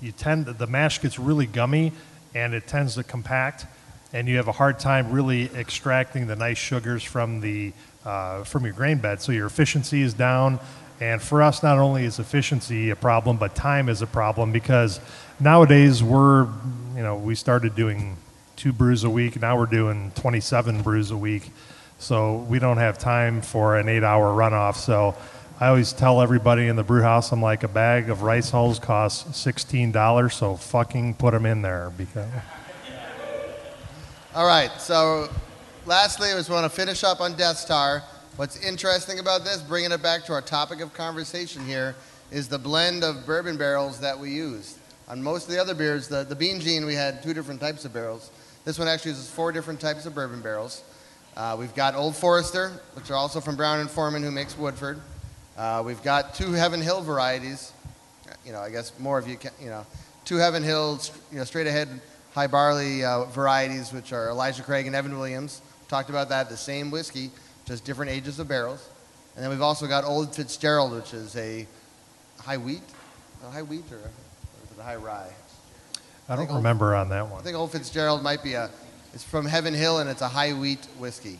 [0.00, 1.92] you tend the mash gets really gummy
[2.34, 3.66] and it tends to compact
[4.14, 7.72] and you have a hard time really extracting the nice sugars from the
[8.06, 9.20] uh, from your grain bed.
[9.20, 10.60] So your efficiency is down.
[11.00, 15.00] And for us not only is efficiency a problem but time is a problem because
[15.40, 16.44] nowadays we're
[16.94, 18.16] you know we started doing
[18.56, 19.40] two brews a week.
[19.40, 21.50] Now we're doing 27 brews a week.
[21.98, 24.76] So we don't have time for an eight hour runoff.
[24.76, 25.16] So
[25.58, 28.78] I always tell everybody in the brew house, I'm like, a bag of rice hulls
[28.78, 32.28] costs $16, so fucking put them in there because.
[34.34, 35.28] All right, so
[35.86, 38.02] lastly, I just want to finish up on Deth's Tar.
[38.34, 41.94] What's interesting about this, bringing it back to our topic of conversation here,
[42.32, 44.76] is the blend of bourbon barrels that we use.
[45.06, 47.84] On most of the other beers, the, the Bean Gene, we had two different types
[47.84, 48.32] of barrels.
[48.64, 50.82] This one actually uses four different types of bourbon barrels.
[51.36, 55.00] Uh, we've got Old Forester, which are also from Brown and Forman, who makes Woodford.
[55.56, 57.72] Uh, we've got two Heaven Hill varieties.
[58.44, 59.86] You know, I guess more of you can, you know,
[60.24, 61.88] two Heaven Hills, you know, straight ahead
[62.34, 65.62] high barley uh, varieties, which are Elijah Craig and Evan Williams.
[65.88, 67.30] Talked about that, the same whiskey,
[67.64, 68.88] just different ages of barrels.
[69.36, 71.66] And then we've also got Old Fitzgerald, which is a
[72.40, 72.82] high wheat,
[73.46, 74.10] a high wheat or, or
[74.78, 75.30] a high rye?
[76.28, 77.40] I don't think remember on that one.
[77.40, 78.70] I think Old Fitzgerald might be a,
[79.12, 81.38] it's from Heaven Hill and it's a high wheat whiskey.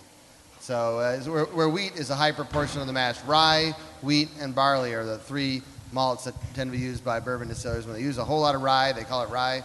[0.60, 3.22] So uh, where, where wheat is a high proportion of the mash.
[3.24, 7.48] Rye, wheat, and barley are the three malts that tend to be used by bourbon
[7.48, 7.86] distillers.
[7.86, 9.62] When they use a whole lot of rye, they call it rye.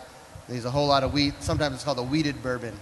[0.49, 1.35] They use a whole lot of wheat.
[1.41, 2.75] Sometimes it's called a wheated bourbon.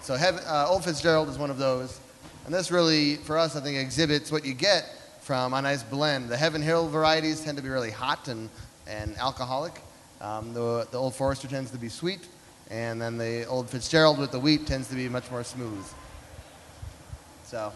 [0.00, 2.00] So uh, Old Fitzgerald is one of those.
[2.46, 4.86] And this really, for us, I think exhibits what you get
[5.20, 6.30] from a nice blend.
[6.30, 8.48] The Heaven Hill varieties tend to be really hot and,
[8.86, 9.82] and alcoholic.
[10.22, 12.26] Um, the, the Old Forester tends to be sweet.
[12.70, 15.84] And then the Old Fitzgerald with the wheat tends to be much more smooth.
[17.44, 17.72] So,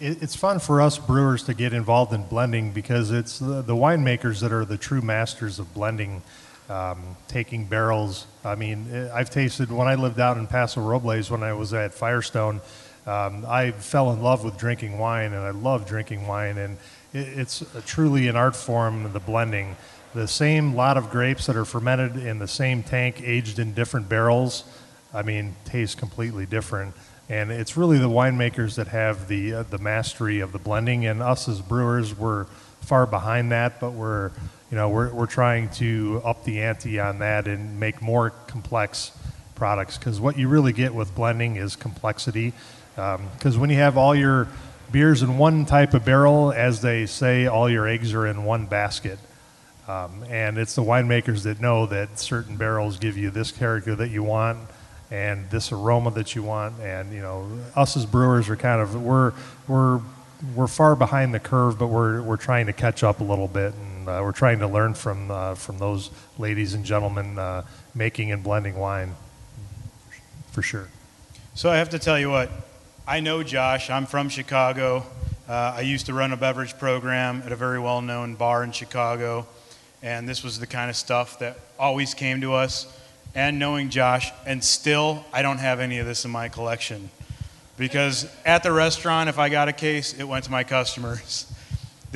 [0.00, 4.40] it's fun for us brewers to get involved in blending because it's the, the winemakers
[4.40, 6.22] that are the true masters of blending,
[6.68, 8.26] um, taking barrels.
[8.44, 11.72] I mean, eh, I've tasted when I lived out in Paso Robles when I was
[11.72, 12.60] at Firestone.
[13.06, 16.76] Um, I fell in love with drinking wine, and I love drinking wine, and
[17.12, 19.12] it, it's truly an art form.
[19.12, 19.76] The blending,
[20.14, 24.08] the same lot of grapes that are fermented in the same tank, aged in different
[24.08, 24.64] barrels.
[25.14, 26.94] I mean, tastes completely different.
[27.28, 31.22] And it's really the winemakers that have the uh, the mastery of the blending, and
[31.22, 32.46] us as brewers, we're
[32.80, 34.30] far behind that, but we're
[34.70, 39.12] you know we're we're trying to up the ante on that and make more complex
[39.54, 42.52] products because what you really get with blending is complexity.
[42.94, 44.48] Because when you have all your
[44.92, 48.66] beers in one type of barrel, as they say, all your eggs are in one
[48.66, 49.18] basket.
[49.88, 54.08] Um, and it's the winemakers that know that certain barrels give you this character that
[54.08, 54.58] you want
[55.10, 56.80] and this aroma that you want.
[56.80, 59.32] And you know, us as brewers are kind of we're
[59.68, 60.00] we're
[60.54, 63.74] we're far behind the curve, but we're we're trying to catch up a little bit,
[63.74, 67.62] and uh, we're trying to learn from uh, from those ladies and gentlemen uh,
[67.94, 69.14] making and blending wine,
[70.52, 70.88] for sure.
[71.54, 72.50] So I have to tell you what,
[73.08, 73.88] I know Josh.
[73.88, 75.06] I'm from Chicago.
[75.48, 78.72] Uh, I used to run a beverage program at a very well known bar in
[78.72, 79.46] Chicago.
[80.02, 82.92] And this was the kind of stuff that always came to us.
[83.34, 87.10] And knowing Josh, and still, I don't have any of this in my collection.
[87.76, 91.52] Because at the restaurant, if I got a case, it went to my customers.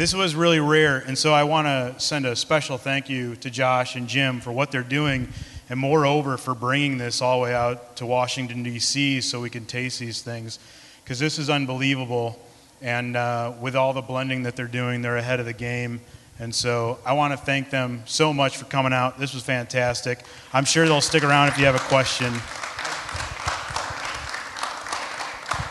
[0.00, 0.96] This was really rare.
[0.96, 4.50] And so I want to send a special thank you to Josh and Jim for
[4.50, 5.28] what they're doing
[5.68, 9.20] and moreover for bringing this all the way out to Washington, D.C.
[9.20, 10.58] so we can taste these things
[11.04, 12.40] because this is unbelievable.
[12.80, 16.00] And uh, with all the blending that they're doing, they're ahead of the game.
[16.38, 19.18] And so I want to thank them so much for coming out.
[19.18, 20.24] This was fantastic.
[20.54, 22.32] I'm sure they'll stick around if you have a question.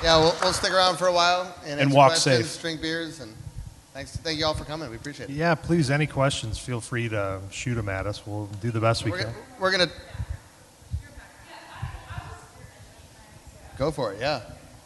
[0.04, 2.62] Yeah, we'll, we'll stick around for a while and, And walk questions, safe.
[2.62, 3.34] drink beers, and
[4.00, 4.16] thanks.
[4.16, 4.90] Thank you all for coming.
[4.90, 5.34] We appreciate it.
[5.34, 8.26] Yeah, please, any questions, feel free to shoot them at us.
[8.26, 9.26] We'll do the best we We're, can.
[9.28, 9.92] gonna- we're gonna
[13.78, 14.20] go for it.
[14.22, 14.42] Yeah.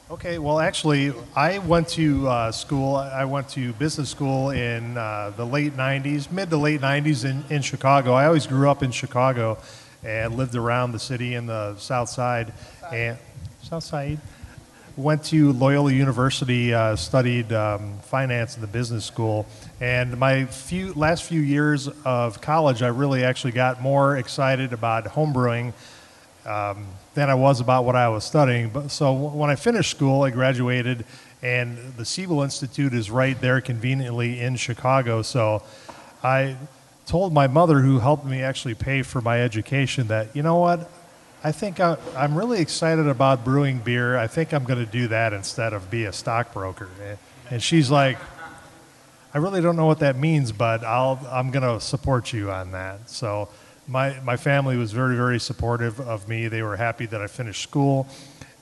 [0.09, 2.95] Okay, well, actually, I went to uh, school.
[2.95, 7.43] I went to business school in uh, the late 90s, mid to late 90s in,
[7.55, 8.13] in Chicago.
[8.13, 9.59] I always grew up in Chicago
[10.03, 12.51] and lived around the city in the south side.
[12.91, 13.17] And,
[13.61, 14.19] south side.
[14.95, 19.47] Went to Loyola University, uh, studied um, finance in the business school.
[19.81, 25.05] And my few last few years of college, I really actually got more excited about
[25.05, 25.73] homebrewing
[26.45, 26.85] um,
[27.15, 28.69] than I was about what I was studying.
[28.69, 31.05] But so when I finished school, I graduated,
[31.41, 35.23] and the Siebel Institute is right there, conveniently in Chicago.
[35.23, 35.63] So
[36.23, 36.55] I
[37.07, 40.87] told my mother, who helped me actually pay for my education, that you know what,
[41.45, 44.17] I think I, I'm really excited about brewing beer.
[44.17, 46.89] I think I'm going to do that instead of be a stockbroker.
[47.51, 48.17] And she's like,
[49.33, 52.71] I really don't know what that means, but I'll, I'm going to support you on
[52.71, 53.09] that.
[53.09, 53.49] So
[53.89, 56.47] my, my family was very, very supportive of me.
[56.47, 58.07] They were happy that I finished school.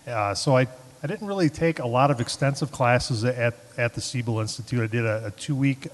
[0.08, 0.68] Uh, so I,
[1.04, 4.82] I didn't really take a lot of extensive classes at, at the Siebel Institute.
[4.82, 5.88] I did a, a two week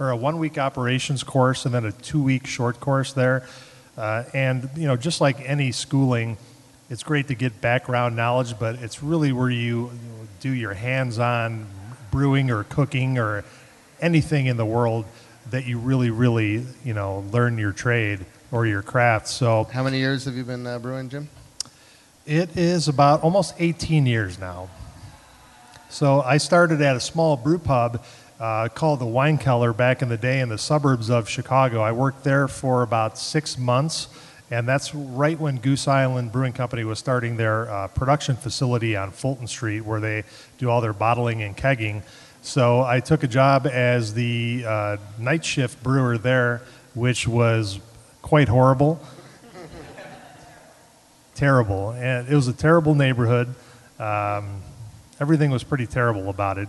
[0.00, 3.46] or a one week operations course and then a two week short course there.
[3.96, 6.36] Uh, and, you know, just like any schooling,
[6.88, 9.90] it's great to get background knowledge, but it's really where you
[10.40, 11.66] do your hands on
[12.10, 13.44] brewing or cooking or
[14.00, 15.04] anything in the world
[15.50, 19.28] that you really, really, you know, learn your trade or your craft.
[19.28, 21.28] So, How many years have you been uh, brewing, Jim?
[22.26, 24.68] it is about almost 18 years now.
[25.88, 28.04] So I started at a small brew pub
[28.42, 31.80] uh, called the Wine Keller back in the day in the suburbs of Chicago.
[31.80, 34.08] I worked there for about six months,
[34.50, 39.12] and that's right when Goose Island Brewing Company was starting their uh, production facility on
[39.12, 40.24] Fulton Street, where they
[40.58, 42.02] do all their bottling and kegging.
[42.40, 46.62] So I took a job as the uh, night shift brewer there,
[46.94, 47.78] which was
[48.22, 49.00] quite horrible
[51.36, 53.54] terrible, and it was a terrible neighborhood.
[54.00, 54.62] Um,
[55.20, 56.68] everything was pretty terrible about it.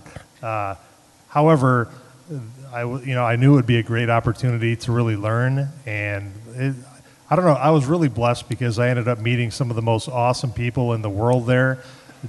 [1.33, 1.89] However,
[2.71, 6.31] I you know I knew it would be a great opportunity to really learn, and
[6.53, 6.75] it,
[7.27, 7.53] I don't know.
[7.53, 10.93] I was really blessed because I ended up meeting some of the most awesome people
[10.93, 11.79] in the world there,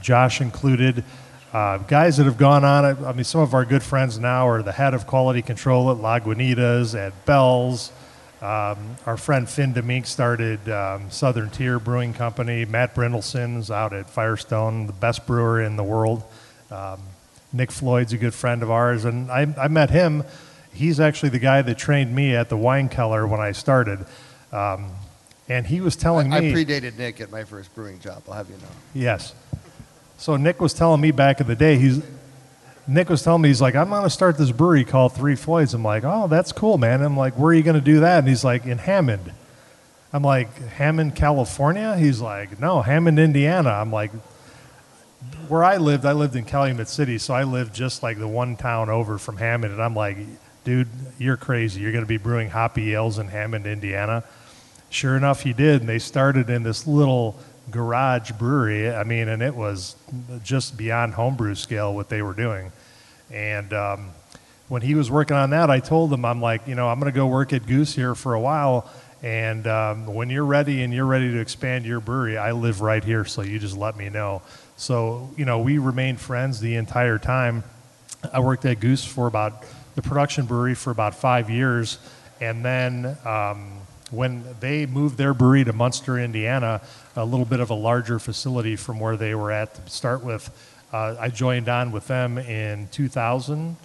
[0.01, 1.05] Josh included.
[1.53, 4.49] Uh, guys that have gone on, I, I mean, some of our good friends now
[4.49, 7.93] are the head of quality control at Lagunitas, at Bell's.
[8.41, 12.65] Um, our friend Phin DeMink started um, Southern Tier Brewing Company.
[12.65, 16.23] Matt Brynildson's out at Firestone, the best brewer in the world.
[16.71, 17.01] Um,
[17.55, 20.25] Nick Floyd's a good friend of ours, and I, I met him.
[20.73, 24.05] He's actually the guy that trained me at the Wine Keller when I started.
[24.53, 24.91] Um,
[25.49, 28.25] and he was telling I, I predated Nick at my first brewing job.
[28.27, 28.63] I'll have you know.
[28.93, 29.35] Yes.
[30.19, 32.03] So Nick was telling me back in the day, he's
[32.87, 35.75] Nick was telling me he's like, I'm gonna start this brewery called Three Floyds.
[35.75, 37.03] I'm like, oh, that's cool, man.
[37.03, 38.19] I'm like, where are you gonna do that?
[38.21, 39.33] And he's like, in Hammond.
[40.13, 41.97] I'm like, Hammond, California?
[41.97, 43.71] He's like, no, Hammond, Indiana.
[43.71, 44.11] I'm like,
[45.49, 48.57] where I lived, I lived in Calumet City, so I lived just like the one
[48.57, 50.17] town over from Hammond, and I'm like,
[50.65, 51.81] dude, you're crazy.
[51.81, 54.25] You're gonna be brewing hoppy ales in Hammond, Indiana.
[54.91, 57.37] Sure enough, he did, and they started in this little
[57.71, 58.91] garage brewery.
[58.91, 59.97] I mean, and it was
[60.43, 62.73] just beyond homebrew scale what they were doing.
[63.31, 64.11] And um,
[64.69, 67.13] when he was working on that, I told him, I'm like, you know, I'm going
[67.13, 68.91] to go work at Goose here for a while.
[69.23, 73.03] And um, when you're ready and you're ready to expand your brewery, I live right
[73.03, 74.43] here, so you just let me know.
[74.77, 77.63] So, you know, we remained friends the entire time.
[78.33, 79.65] I worked at Goose for about
[79.95, 81.99] the production brewery for about five years.
[82.41, 83.79] And then um,
[84.11, 86.81] when they moved their brewery to Munster, Indiana,
[87.15, 90.51] a little bit of a larger facility from where they were at to start with,
[90.93, 93.77] uh, I joined on with them in 2000,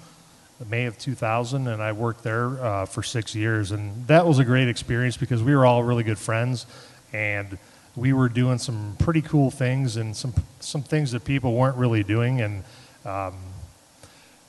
[0.68, 3.72] May of 2000, and I worked there uh, for six years.
[3.72, 6.66] And that was a great experience because we were all really good friends,
[7.14, 7.58] and
[7.96, 12.04] we were doing some pretty cool things and some some things that people weren't really
[12.04, 12.42] doing.
[12.42, 12.64] And
[13.06, 13.36] um,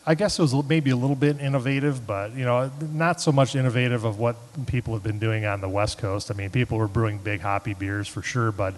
[0.06, 3.54] I guess it was maybe a little bit innovative, but you know, not so much
[3.54, 4.36] innovative of what
[4.66, 6.30] people have been doing on the West Coast.
[6.30, 8.74] I mean, people were brewing big hoppy beers for sure, but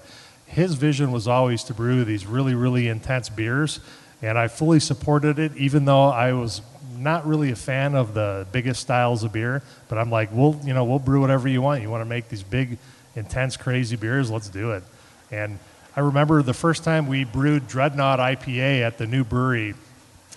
[0.46, 3.80] his vision was always to brew these really, really intense beers,
[4.20, 6.60] and I fully supported it, even though I was
[6.98, 9.62] not really a fan of the biggest styles of beer.
[9.88, 11.82] But I'm like, we'll, you know, we'll brew whatever you want.
[11.82, 12.78] You want to make these big,
[13.14, 14.30] intense, crazy beers?
[14.30, 14.82] Let's do it.
[15.30, 15.58] And
[15.96, 19.74] I remember the first time we brewed Dreadnought IPA at the new brewery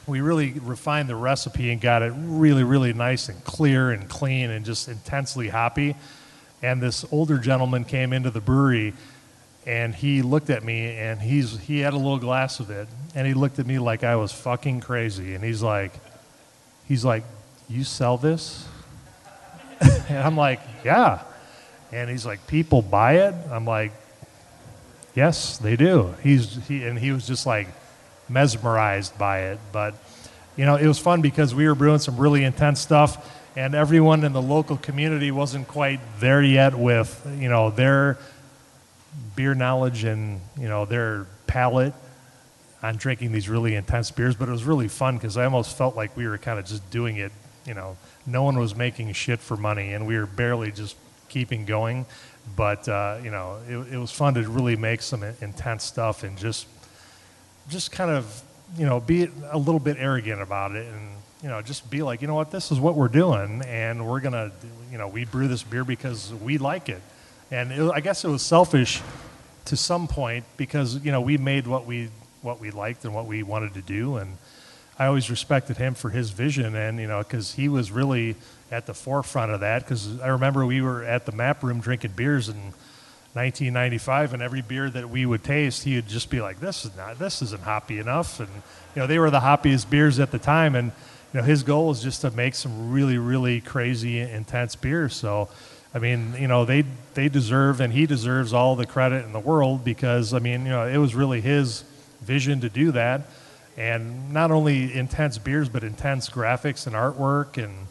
[0.08, 4.50] we really refined the recipe and got it really, really nice and clear and clean
[4.50, 5.96] and just intensely hoppy.
[6.62, 8.94] And this older gentleman came into the brewery
[9.66, 13.26] and he looked at me and he's he had a little glass of it and
[13.26, 15.92] he looked at me like I was fucking crazy and he's like
[16.88, 17.24] he's like
[17.68, 18.68] you sell this
[19.82, 21.24] and I'm like yeah
[21.92, 23.34] and he's like people buy it?
[23.52, 23.92] I'm like
[25.16, 26.14] yes they do.
[26.22, 27.68] He's he and he was just like
[28.30, 29.60] mesmerized by it.
[29.72, 29.96] But
[30.56, 34.24] you know it was fun because we were brewing some really intense stuff and everyone
[34.24, 38.18] in the local community wasn't quite there yet with you know their
[39.36, 41.94] beer knowledge and you know their palate
[42.84, 44.36] on drinking these really intense beers.
[44.36, 46.88] But it was really fun because i almost felt like we were kind of just
[46.92, 47.32] doing it
[47.66, 47.98] you know.
[48.28, 50.96] No one was making shit for money and we were barely just
[51.36, 52.06] keeping going.
[52.56, 56.38] But uh, you know it, it was fun to really make some intense stuff and
[56.38, 56.68] just
[57.70, 58.42] just kind of
[58.78, 61.10] you know be a little bit arrogant about it and
[61.44, 62.52] you know just be like you know what?
[62.52, 64.52] This is what we're doing and we're gonna
[64.92, 67.02] you know we brew this beer because we like it.
[67.52, 69.02] And it, i guess it was selfish
[69.66, 72.10] to some point because you know we made what we
[72.44, 74.16] what we liked and what we wanted to do.
[74.18, 74.38] And
[74.98, 78.36] i always respected him for his vision and you know because he was really
[78.72, 82.12] at the forefront of that because i remember we were at the map room drinking
[82.16, 82.56] beers in
[83.34, 86.96] 1995 and every beer that we would taste he would just be like this is
[86.96, 88.50] not this isn't hoppy enough and
[88.96, 90.92] you know they were the hoppiest beers at the time and
[91.34, 95.50] you know his goal is just to make some really really crazy intense beers so
[95.96, 96.84] I mean, you know, they
[97.14, 100.72] they deserve and he deserves all the credit in the world because I mean, you
[100.72, 101.86] know, it was really his
[102.22, 103.22] vision to do that,
[103.78, 107.88] and not only intense beers but intense graphics and artwork and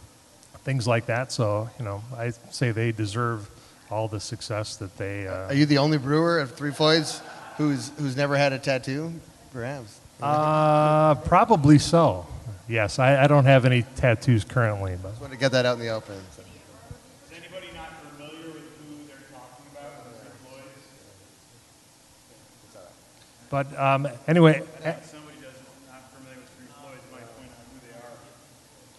[0.64, 1.30] things like that.
[1.32, 3.48] So, you know, I say they deserve
[3.90, 5.28] all the success that they.
[5.28, 7.20] Uh, Are you the only brewer of Three Floyds
[7.56, 9.12] who's who's never had a tattoo?
[9.52, 10.00] Perhaps.
[10.22, 12.26] uh, probably so.
[12.68, 15.74] Yes, I, I don't have any tattoos currently, but Just want to get that out
[15.74, 16.16] in the open.
[16.34, 16.42] so.
[16.42, 20.00] Is anybody not familiar with who they're talking about?
[23.50, 24.62] but um, anyway.
[24.82, 28.16] If somebody doesn't not familiar with Three Floyds, might point out who they are.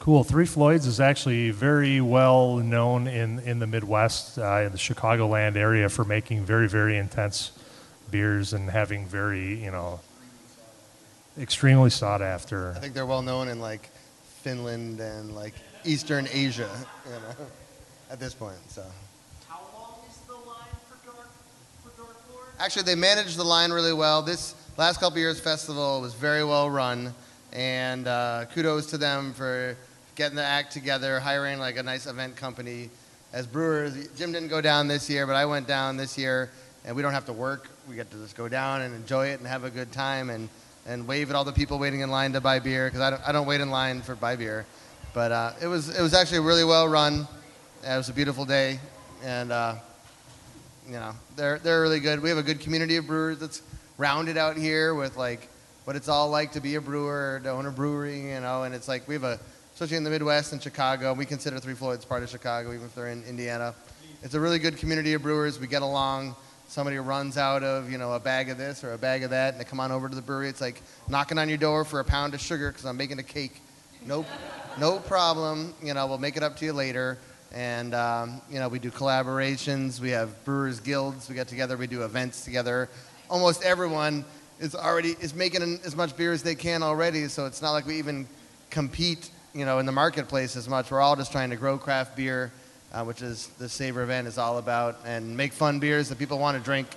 [0.05, 0.23] Cool.
[0.23, 5.55] Three Floyds is actually very well known in, in the Midwest, uh, in the Chicagoland
[5.55, 7.51] area, for making very, very intense
[8.11, 9.99] beers and having very, you know,
[11.39, 12.73] extremely sought after.
[12.77, 13.89] I think they're well known in like
[14.43, 16.69] Finland and like Eastern Asia,
[17.05, 17.47] you know,
[18.11, 18.57] at this point.
[18.67, 18.85] So.
[19.49, 21.29] How long is the line for Dark
[21.83, 22.45] for Dark Lord?
[22.59, 24.21] Actually, they managed the line really well.
[24.21, 27.15] This last couple years festival was very well run,
[27.51, 29.75] and uh, kudos to them for
[30.15, 32.89] getting the act together, hiring like a nice event company.
[33.33, 36.49] As brewers, Jim didn't go down this year, but I went down this year,
[36.85, 37.69] and we don't have to work.
[37.89, 40.47] We get to just go down and enjoy it and have a good time and,
[40.87, 43.27] and wave at all the people waiting in line to buy beer because I don't,
[43.27, 44.65] I don't wait in line for buy beer.
[45.13, 47.27] But uh, it was it was actually really well run.
[47.83, 48.79] It was a beautiful day,
[49.23, 49.75] and uh,
[50.85, 52.21] you know they're they're really good.
[52.21, 53.61] We have a good community of brewers that's
[53.97, 55.47] rounded out here with like
[55.85, 58.63] what it's all like to be a brewer, to own a brewery, you know.
[58.63, 59.39] And it's like we have a
[59.75, 61.13] especially in the Midwest and Chicago.
[61.13, 63.75] We consider Three Floyds part of Chicago, even if they're in Indiana.
[64.23, 65.59] It's a really good community of brewers.
[65.59, 66.33] We get along.
[66.69, 69.53] Somebody runs out of you know a bag of this or a bag of that,
[69.53, 70.47] and they come on over to the brewery.
[70.47, 73.23] It's like knocking on your door for a pound of sugar because I'm making a
[73.23, 73.61] cake.
[74.05, 74.27] Nope,
[74.79, 75.73] no problem.
[75.83, 77.17] You know, we'll make it up to you later.
[77.53, 79.99] And um, you know, we do collaborations.
[79.99, 81.27] We have brewers guilds.
[81.27, 81.75] We get together.
[81.75, 82.87] We do events together.
[83.29, 84.23] Almost everyone
[84.57, 87.27] is already is making as much beer as they can already.
[87.27, 88.25] So it's not like we even
[88.69, 90.91] compete, you know, in the marketplace as much.
[90.91, 92.51] We're all just trying to grow craft beer,
[92.91, 96.37] uh, which is the Savor event is all about, and make fun beers that people
[96.37, 96.87] want to drink.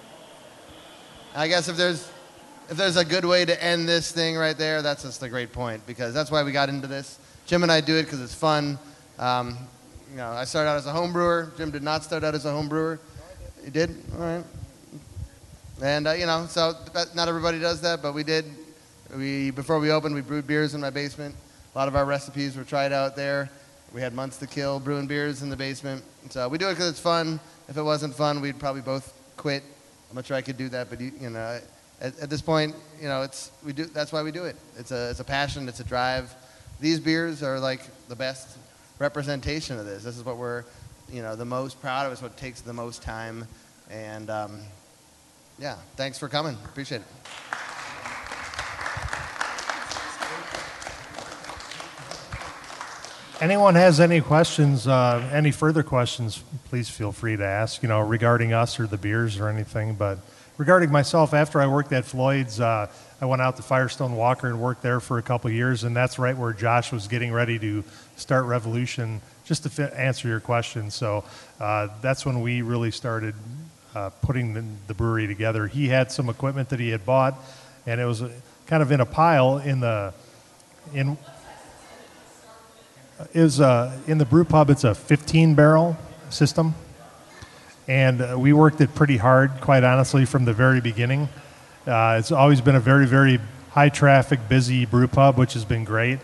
[1.36, 2.10] I guess if there's
[2.68, 5.52] if there's a good way to end this thing right there, that's just a great
[5.52, 7.18] point because that's why we got into this.
[7.46, 8.78] Jim and I do it because it's fun.
[9.18, 9.56] Um,
[10.10, 11.52] you know, I started out as a home brewer.
[11.56, 12.98] Jim did not start out as a home brewer.
[13.64, 13.90] He did.
[14.14, 14.44] All right.
[15.80, 16.74] And uh, you know, so
[17.14, 18.44] not everybody does that, but we did.
[19.16, 21.36] We before we opened, we brewed beers in my basement.
[21.74, 23.50] A lot of our recipes were tried out there.
[23.92, 26.04] We had months to kill brewing beers in the basement.
[26.30, 27.40] So we do it because it's fun.
[27.68, 29.62] If it wasn't fun, we'd probably both quit.
[30.10, 31.60] I'm not sure I could do that, but you, you know,
[32.00, 33.84] at, at this point, you know, it's we do.
[33.84, 34.56] That's why we do it.
[34.76, 35.68] It's a it's a passion.
[35.68, 36.34] It's a drive.
[36.80, 38.56] These beers are like the best
[38.98, 40.04] representation of this.
[40.04, 40.64] This is what we're,
[41.12, 42.12] you know, the most proud of.
[42.12, 43.46] It's what takes the most time.
[43.90, 44.60] And um,
[45.58, 46.56] yeah, thanks for coming.
[46.66, 47.67] Appreciate it.
[53.40, 58.00] Anyone has any questions, uh, any further questions, please feel free to ask, you know,
[58.00, 59.94] regarding us or the beers or anything.
[59.94, 60.18] But
[60.56, 62.88] regarding myself, after I worked at Floyd's, uh,
[63.20, 66.18] I went out to Firestone Walker and worked there for a couple years, and that's
[66.18, 67.84] right where Josh was getting ready to
[68.16, 69.20] start Revolution.
[69.44, 71.22] Just to fit, answer your question, so
[71.60, 73.36] uh, that's when we really started
[73.94, 75.68] uh, putting the, the brewery together.
[75.68, 77.38] He had some equipment that he had bought,
[77.86, 78.32] and it was uh,
[78.66, 80.12] kind of in a pile in the
[80.92, 81.16] in
[83.32, 84.70] is uh, in the brew pub.
[84.70, 85.96] It's a 15 barrel
[86.30, 86.74] system,
[87.86, 91.28] and uh, we worked it pretty hard, quite honestly, from the very beginning.
[91.86, 93.40] Uh, it's always been a very, very
[93.70, 96.18] high traffic, busy brew pub, which has been great.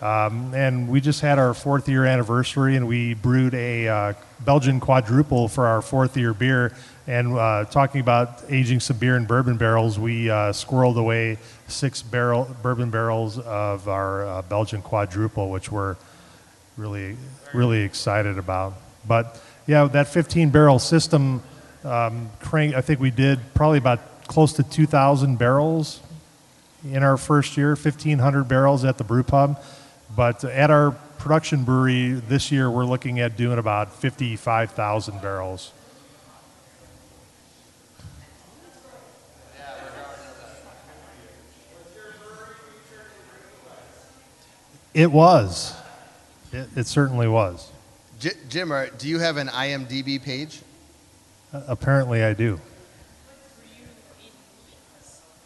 [0.00, 4.80] Um, and we just had our fourth year anniversary, and we brewed a uh, Belgian
[4.80, 6.74] quadruple for our fourth year beer.
[7.06, 12.00] And uh, talking about aging some beer in bourbon barrels, we uh, squirreled away six
[12.00, 15.96] barrel bourbon barrels of our Belgian quadruple, which we're
[16.80, 17.14] really,
[17.52, 18.72] really excited about.
[19.06, 21.42] But yeah, that 15 barrel system,
[21.84, 26.00] um, crank, I think we did probably about close to 2,000 barrels
[26.90, 29.62] in our first year, 1,500 barrels at the brew pub.
[30.16, 35.72] But at our production brewery this year, we're looking at doing about 55,000 barrels.
[44.92, 45.79] It was.
[46.52, 47.70] It, it certainly was.
[48.18, 50.60] J- Jim, are, do you have an IMDb page?
[51.52, 52.60] Uh, apparently, I do.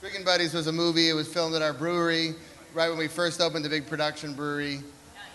[0.01, 1.09] Drinking Buddies was a movie.
[1.09, 2.35] It was filmed at our brewery
[2.75, 4.81] right when we first opened the big production brewery.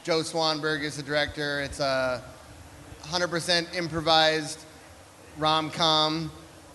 [0.04, 1.62] Joe Swanberg is the director.
[1.62, 2.24] It's a
[3.04, 4.60] 100% improvised
[5.38, 6.32] rom com,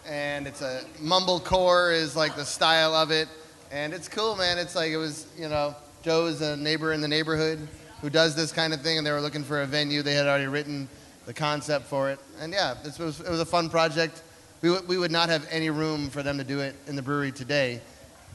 [0.07, 3.29] and it's a mumblecore is like the style of it,
[3.71, 4.59] and it's cool, man.
[4.59, 7.69] It's like it was, you know, Joe's a neighbor in the neighborhood
[8.05, 10.03] who does this kind of thing, and they were looking for a venue.
[10.03, 10.91] They had already written
[11.25, 14.23] the concept for it, and yeah, this was it was a fun project.
[14.61, 17.03] We, w- we would not have any room for them to do it in the
[17.03, 17.81] brewery today,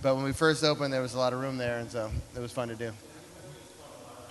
[0.02, 2.40] but when we first opened, there was a lot of room there, and so it
[2.40, 2.92] was fun to do.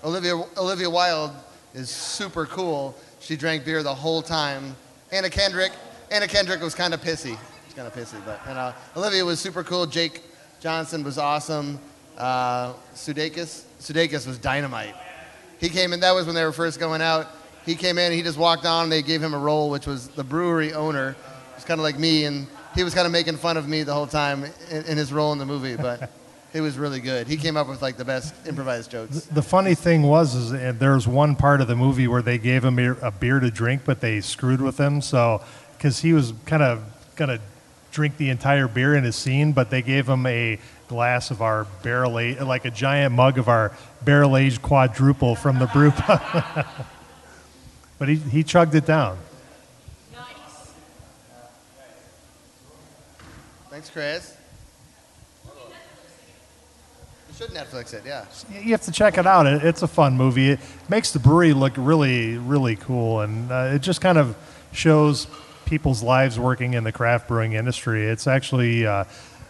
[0.02, 1.30] Olivia Olivia Wilde
[1.72, 2.96] is super cool.
[3.20, 4.74] She drank beer the whole time.
[5.12, 5.70] Anna Kendrick,
[6.10, 7.38] Anna Kendrick was kind of pissy.
[7.66, 9.86] She's kind of pissy, but and uh, Olivia was super cool.
[9.86, 10.20] Jake
[10.58, 11.78] Johnson was awesome.
[12.16, 14.96] Uh, Sudeikis, Sudeikis was dynamite.
[15.58, 16.00] He came in.
[16.00, 17.26] That was when they were first going out.
[17.64, 18.12] He came in.
[18.12, 18.84] He just walked on.
[18.84, 21.16] And they gave him a role, which was the brewery owner.
[21.56, 23.92] It's kind of like me, and he was kind of making fun of me the
[23.92, 26.10] whole time in, in his role in the movie, but.
[26.54, 27.26] It was really good.
[27.26, 29.26] He came up with like the best improvised jokes.
[29.26, 32.38] The funny thing was, is uh, there was one part of the movie where they
[32.38, 35.02] gave him a a beer to drink, but they screwed with him.
[35.02, 35.42] So,
[35.76, 36.82] because he was kind of
[37.16, 37.38] gonna
[37.90, 40.58] drink the entire beer in a scene, but they gave him a
[40.88, 45.66] glass of our barrel like a giant mug of our barrel aged quadruple from the
[45.66, 46.66] brew pub.
[47.98, 49.18] but he, he chugged it down.
[50.12, 50.72] Nice.
[53.70, 54.34] Thanks, Chris.
[57.28, 58.24] You should Netflix it, yeah.
[58.50, 59.46] You have to check it out.
[59.46, 60.50] It, it's a fun movie.
[60.50, 64.36] It makes the brewery look really, really cool, and uh, it just kind of
[64.72, 65.26] shows
[65.68, 68.06] people's lives working in the craft brewing industry.
[68.06, 69.04] It's actually, uh,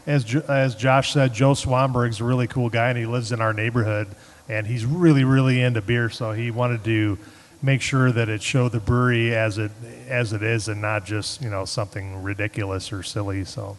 [0.07, 3.41] as Jo- as Josh said, Joe Swanberg's a really cool guy, and he lives in
[3.41, 4.09] our neighborhood,
[4.49, 6.11] and he's really, really into beer.
[6.11, 7.19] So he wanted to
[7.63, 9.71] make sure that it showed the brewery as it
[10.09, 13.45] as it is, and not just you know something ridiculous or silly.
[13.45, 13.77] So,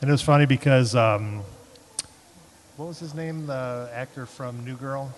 [0.00, 0.94] and it was funny because.
[0.94, 1.42] Um,
[2.76, 3.48] what was his name?
[3.48, 5.12] The actor from New Girl.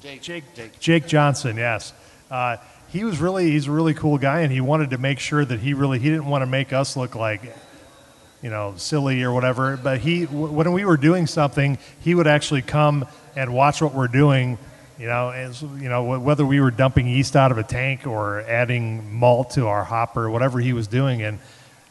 [0.00, 0.20] Jake.
[0.20, 0.52] Jake.
[0.52, 0.80] Jake.
[0.80, 1.56] Jake Johnson.
[1.56, 1.92] Yes.
[2.28, 2.56] Uh,
[2.88, 3.50] he was really.
[3.50, 5.98] He's a really cool guy, and he wanted to make sure that he really.
[5.98, 7.42] He didn't want to make us look like,
[8.42, 9.76] you know, silly or whatever.
[9.76, 14.08] But he, when we were doing something, he would actually come and watch what we're
[14.08, 14.58] doing.
[14.98, 18.06] You know, as you know, wh- whether we were dumping yeast out of a tank
[18.06, 21.38] or adding malt to our hopper, whatever he was doing, and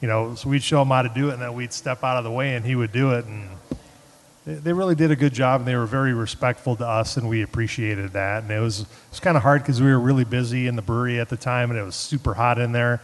[0.01, 2.17] you know, so we'd show him how to do it, and then we'd step out
[2.17, 3.49] of the way, and he would do it, and
[4.45, 7.41] they really did a good job and they were very respectful to us and we
[7.41, 8.43] appreciated that.
[8.43, 10.83] And it was it was kind of hard because we were really busy in the
[10.83, 13.01] brewery at the time and it was super hot in there.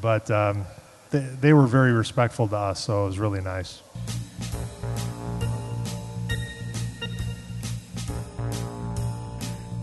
[0.00, 0.66] But um,
[1.10, 3.80] they, they were very respectful to us so it was really nice.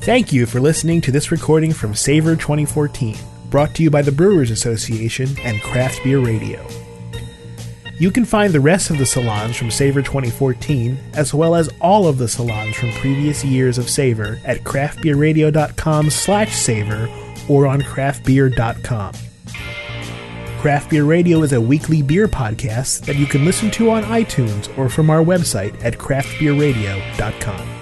[0.02, 3.18] Thank you for listening to this recording from Savor 2014,
[3.50, 6.66] brought to you by the Brewers Association and Craft Beer Radio.
[8.00, 12.08] You can find the rest of the salons from Savor 2014, as well as all
[12.08, 17.10] of the salons from previous years of Savor at craftbeerradio.com slash savor
[17.50, 19.14] or on craftbeer.com.
[20.60, 24.76] Craft Beer Radio is a weekly beer podcast that you can listen to on iTunes
[24.78, 27.79] or from our website at craftbeerradio.com.